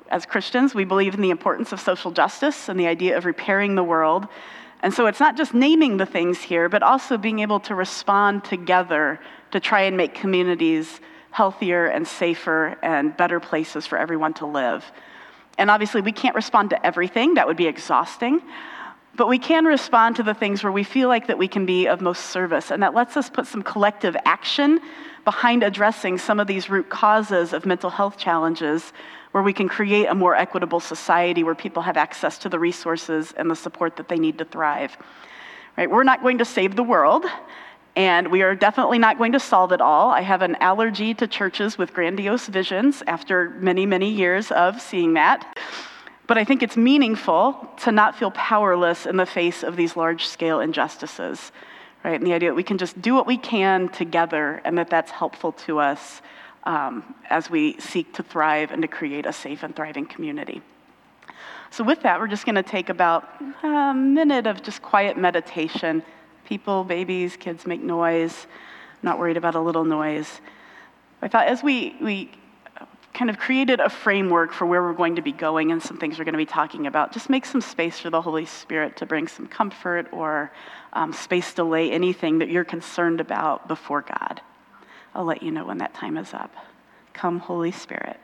as 0.09 0.25
Christians, 0.25 0.75
we 0.75 0.85
believe 0.85 1.13
in 1.15 1.21
the 1.21 1.29
importance 1.29 1.71
of 1.71 1.79
social 1.79 2.11
justice 2.11 2.69
and 2.69 2.79
the 2.79 2.87
idea 2.87 3.17
of 3.17 3.25
repairing 3.25 3.75
the 3.75 3.83
world. 3.83 4.27
And 4.81 4.93
so, 4.93 5.07
it's 5.07 5.19
not 5.19 5.35
just 5.37 5.53
naming 5.53 5.97
the 5.97 6.05
things 6.05 6.41
here, 6.41 6.69
but 6.69 6.83
also 6.83 7.17
being 7.17 7.39
able 7.39 7.59
to 7.61 7.75
respond 7.75 8.43
together 8.43 9.19
to 9.51 9.59
try 9.59 9.81
and 9.81 9.97
make 9.97 10.13
communities 10.13 10.99
healthier 11.31 11.87
and 11.87 12.07
safer 12.07 12.77
and 12.81 13.15
better 13.17 13.39
places 13.39 13.85
for 13.85 13.97
everyone 13.97 14.33
to 14.33 14.45
live. 14.45 14.85
And 15.57 15.69
obviously, 15.69 16.01
we 16.01 16.11
can't 16.11 16.35
respond 16.35 16.69
to 16.71 16.85
everything, 16.85 17.33
that 17.35 17.47
would 17.47 17.57
be 17.57 17.67
exhausting. 17.67 18.41
But 19.15 19.27
we 19.27 19.39
can 19.39 19.63
respond 19.65 20.17
to 20.17 20.23
the 20.23 20.33
things 20.33 20.63
where 20.63 20.71
we 20.71 20.83
feel 20.83 21.07
like 21.07 21.27
that 21.27 21.37
we 21.37 21.47
can 21.47 21.65
be 21.65 21.87
of 21.87 22.01
most 22.01 22.25
service, 22.27 22.71
and 22.71 22.83
that 22.83 22.93
lets 22.93 23.15
us 23.15 23.29
put 23.29 23.47
some 23.47 23.63
collective 23.63 24.15
action 24.25 24.79
behind 25.23 25.63
addressing 25.63 26.17
some 26.17 26.39
of 26.39 26.47
these 26.47 26.69
root 26.69 26.89
causes 26.89 27.53
of 27.53 27.65
mental 27.65 27.89
health 27.89 28.17
challenges, 28.17 28.93
where 29.35 29.43
we 29.43 29.51
can 29.51 29.67
create 29.67 30.05
a 30.05 30.15
more 30.15 30.33
equitable 30.33 30.79
society 30.79 31.43
where 31.43 31.53
people 31.53 31.83
have 31.83 31.97
access 31.97 32.37
to 32.37 32.47
the 32.47 32.57
resources 32.57 33.33
and 33.35 33.51
the 33.51 33.55
support 33.55 33.97
that 33.97 34.07
they 34.07 34.15
need 34.15 34.37
to 34.37 34.45
thrive. 34.45 34.95
Right? 35.75 35.91
We're 35.91 36.05
not 36.05 36.21
going 36.21 36.37
to 36.37 36.45
save 36.45 36.77
the 36.77 36.83
world, 36.83 37.25
and 37.97 38.31
we 38.31 38.43
are 38.43 38.55
definitely 38.55 38.97
not 38.97 39.17
going 39.17 39.33
to 39.33 39.39
solve 39.41 39.73
it 39.73 39.81
all. 39.81 40.09
I 40.09 40.21
have 40.21 40.41
an 40.41 40.55
allergy 40.61 41.13
to 41.15 41.27
churches 41.27 41.77
with 41.77 41.93
grandiose 41.93 42.47
visions 42.47 43.03
after 43.07 43.49
many, 43.59 43.85
many 43.85 44.09
years 44.09 44.51
of 44.53 44.79
seeing 44.81 45.15
that. 45.15 45.59
But 46.27 46.37
I 46.37 46.45
think 46.45 46.63
it's 46.63 46.77
meaningful 46.77 47.69
to 47.81 47.91
not 47.91 48.17
feel 48.17 48.31
powerless 48.31 49.05
in 49.05 49.17
the 49.17 49.25
face 49.25 49.63
of 49.63 49.75
these 49.75 49.97
large 49.97 50.25
scale 50.27 50.61
injustices, 50.61 51.51
right? 52.05 52.15
And 52.17 52.25
the 52.25 52.31
idea 52.31 52.51
that 52.51 52.55
we 52.55 52.63
can 52.63 52.77
just 52.77 53.01
do 53.01 53.13
what 53.13 53.27
we 53.27 53.35
can 53.35 53.89
together 53.89 54.61
and 54.63 54.77
that 54.77 54.89
that's 54.89 55.11
helpful 55.11 55.51
to 55.67 55.79
us 55.79 56.21
um, 56.65 57.15
as 57.29 57.49
we 57.49 57.79
seek 57.79 58.13
to 58.13 58.23
thrive 58.23 58.71
and 58.71 58.81
to 58.81 58.87
create 58.87 59.25
a 59.25 59.33
safe 59.33 59.63
and 59.63 59.75
thriving 59.75 60.05
community. 60.05 60.61
So, 61.71 61.83
with 61.83 62.01
that, 62.03 62.19
we're 62.19 62.27
just 62.27 62.45
going 62.45 62.55
to 62.55 62.63
take 62.63 62.89
about 62.89 63.27
a 63.63 63.93
minute 63.93 64.47
of 64.47 64.63
just 64.63 64.81
quiet 64.81 65.17
meditation 65.17 66.03
people, 66.45 66.83
babies, 66.83 67.35
kids 67.35 67.65
make 67.65 67.81
noise. 67.81 68.47
Not 69.03 69.19
worried 69.19 69.37
about 69.37 69.55
a 69.55 69.59
little 69.59 69.83
noise. 69.83 70.41
I 71.21 71.27
thought 71.27 71.47
as 71.47 71.63
we, 71.63 71.95
we 72.01 72.31
kind 73.13 73.29
of 73.29 73.37
created 73.37 73.79
a 73.79 73.89
framework 73.89 74.51
for 74.51 74.65
where 74.65 74.83
we're 74.83 74.93
going 74.93 75.15
to 75.15 75.21
be 75.21 75.31
going 75.31 75.71
and 75.71 75.81
some 75.81 75.97
things 75.97 76.19
we're 76.19 76.25
going 76.25 76.33
to 76.33 76.37
be 76.37 76.45
talking 76.45 76.87
about, 76.87 77.11
just 77.11 77.29
make 77.29 77.45
some 77.45 77.61
space 77.61 77.99
for 77.99 78.09
the 78.09 78.21
Holy 78.21 78.45
Spirit 78.45 78.97
to 78.97 79.05
bring 79.05 79.27
some 79.27 79.47
comfort 79.47 80.07
or 80.11 80.51
um, 80.93 81.13
space 81.13 81.53
to 81.53 81.63
lay 81.63 81.91
anything 81.91 82.39
that 82.39 82.49
you're 82.49 82.65
concerned 82.65 83.19
about 83.19 83.67
before 83.67 84.01
God. 84.01 84.41
I'll 85.15 85.25
let 85.25 85.41
you 85.41 85.49
know 85.49 85.65
when 85.65 85.77
that 85.77 85.93
time 85.93 86.17
is 86.17 86.33
up. 86.33 86.53
Come, 87.13 87.39
Holy 87.39 87.71
Spirit. 87.71 88.19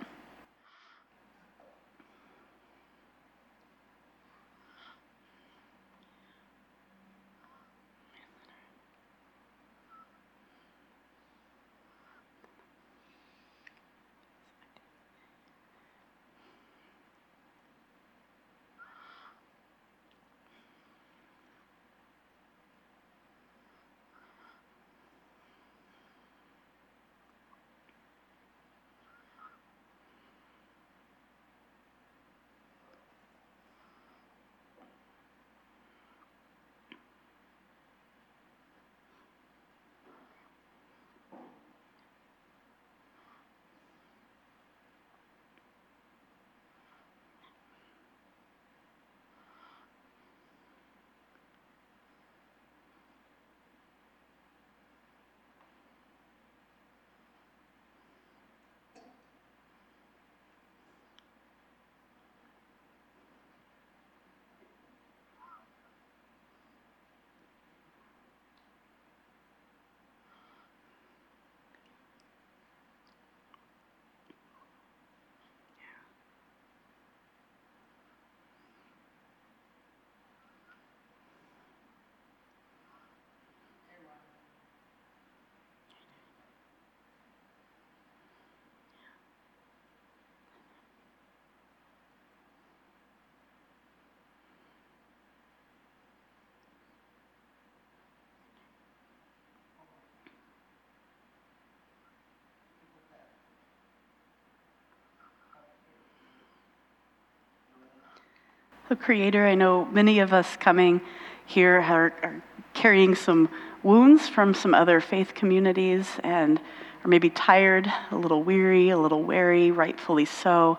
Creator, 108.96 109.46
I 109.48 109.56
know 109.56 109.86
many 109.86 110.20
of 110.20 110.34
us 110.34 110.58
coming 110.58 111.02
here 111.46 111.82
are, 111.82 112.14
are, 112.24 112.44
carrying 112.74 113.16
some 113.16 113.50
wounds 113.84 114.30
from 114.30 114.54
some 114.54 114.74
other 114.74 115.02
faith 115.02 115.34
communities 115.34 116.08
and 116.24 116.60
are 117.04 117.08
maybe 117.08 117.30
tired, 117.30 117.92
a 118.12 118.16
little 118.16 118.44
weary, 118.44 118.90
a 118.90 118.98
little 118.98 119.24
wary, 119.24 119.72
rightfully 119.72 120.26
so. 120.26 120.78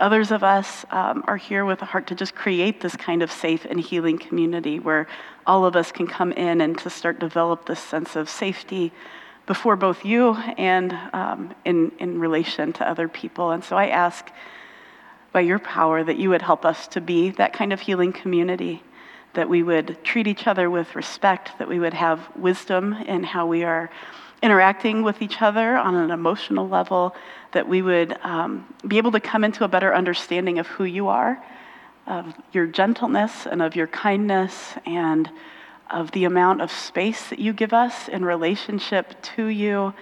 Others 0.00 0.30
of 0.30 0.42
us 0.42 0.84
um, 0.90 1.24
are 1.26 1.36
here 1.36 1.64
with 1.64 1.80
a 1.82 1.84
heart 1.84 2.06
to 2.08 2.14
just 2.14 2.34
create 2.34 2.80
this 2.80 2.96
kind 2.96 3.22
of 3.22 3.30
safe 3.30 3.64
and 3.64 3.80
healing 3.80 4.18
community 4.18 4.78
where 4.78 5.06
all 5.46 5.64
of 5.64 5.76
us 5.76 5.92
can 5.92 6.06
come 6.06 6.32
in 6.32 6.60
and 6.60 6.76
to 6.78 6.90
start 6.90 7.18
develop 7.18 7.66
this 7.66 7.80
sense 7.80 8.16
of 8.16 8.28
safety 8.28 8.92
before 9.46 9.76
both 9.76 10.04
you 10.04 10.34
and 10.58 10.92
um, 11.12 11.54
in, 11.64 11.92
in 11.98 12.18
relation 12.18 12.72
to 12.72 12.88
other 12.88 13.08
people. 13.08 13.50
And 13.50 13.62
so 13.62 13.76
I 13.76 13.88
ask 13.88 14.30
by 15.34 15.40
your 15.40 15.58
power 15.58 16.04
that 16.04 16.16
you 16.16 16.30
would 16.30 16.40
help 16.40 16.64
us 16.64 16.86
to 16.86 17.00
be 17.00 17.30
that 17.30 17.52
kind 17.52 17.72
of 17.72 17.80
healing 17.80 18.12
community, 18.12 18.80
that 19.32 19.48
we 19.48 19.64
would 19.64 19.98
treat 20.04 20.28
each 20.28 20.46
other 20.46 20.70
with 20.70 20.94
respect, 20.94 21.50
that 21.58 21.68
we 21.68 21.80
would 21.80 21.92
have 21.92 22.20
wisdom 22.36 22.92
in 22.92 23.24
how 23.24 23.44
we 23.44 23.64
are 23.64 23.90
interacting 24.42 25.02
with 25.02 25.20
each 25.20 25.42
other 25.42 25.76
on 25.76 25.96
an 25.96 26.12
emotional 26.12 26.68
level, 26.68 27.16
that 27.50 27.68
we 27.68 27.82
would 27.82 28.16
um, 28.22 28.64
be 28.86 28.96
able 28.96 29.10
to 29.10 29.18
come 29.18 29.42
into 29.42 29.64
a 29.64 29.68
better 29.68 29.92
understanding 29.92 30.60
of 30.60 30.68
who 30.68 30.84
you 30.84 31.08
are, 31.08 31.42
of 32.06 32.32
your 32.52 32.66
gentleness 32.68 33.44
and 33.44 33.60
of 33.60 33.74
your 33.74 33.88
kindness, 33.88 34.74
and 34.86 35.28
of 35.90 36.12
the 36.12 36.24
amount 36.24 36.60
of 36.60 36.70
space 36.70 37.28
that 37.28 37.40
you 37.40 37.52
give 37.52 37.72
us 37.72 38.06
in 38.06 38.24
relationship 38.24 39.20
to 39.20 39.46
you 39.46 39.92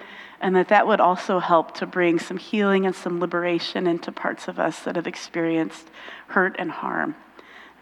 and 0.43 0.57
that 0.57 0.67
that 0.67 0.85
would 0.85 0.99
also 0.99 1.39
help 1.39 1.73
to 1.75 1.85
bring 1.85 2.19
some 2.19 2.35
healing 2.35 2.85
and 2.85 2.93
some 2.93 3.21
liberation 3.21 3.87
into 3.87 4.11
parts 4.11 4.49
of 4.49 4.59
us 4.59 4.81
that 4.81 4.97
have 4.97 5.07
experienced 5.07 5.87
hurt 6.27 6.57
and 6.59 6.69
harm. 6.69 7.15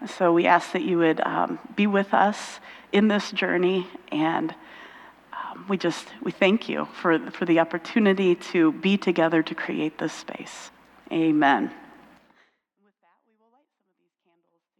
So 0.06 0.32
we 0.32 0.46
ask 0.46 0.70
that 0.70 0.82
you 0.82 0.98
would 0.98 1.20
um, 1.22 1.58
be 1.74 1.88
with 1.88 2.14
us 2.14 2.60
in 2.92 3.08
this 3.08 3.32
journey, 3.32 3.88
and 4.12 4.54
um, 5.32 5.66
we 5.68 5.76
just 5.76 6.06
we 6.22 6.30
thank 6.30 6.68
you 6.68 6.86
for, 7.00 7.18
for 7.32 7.46
the 7.46 7.58
opportunity 7.58 8.36
to 8.52 8.70
be 8.70 8.96
together 8.96 9.42
to 9.42 9.54
create 9.56 9.98
this 9.98 10.12
space. 10.12 10.70
Amen. 11.10 11.72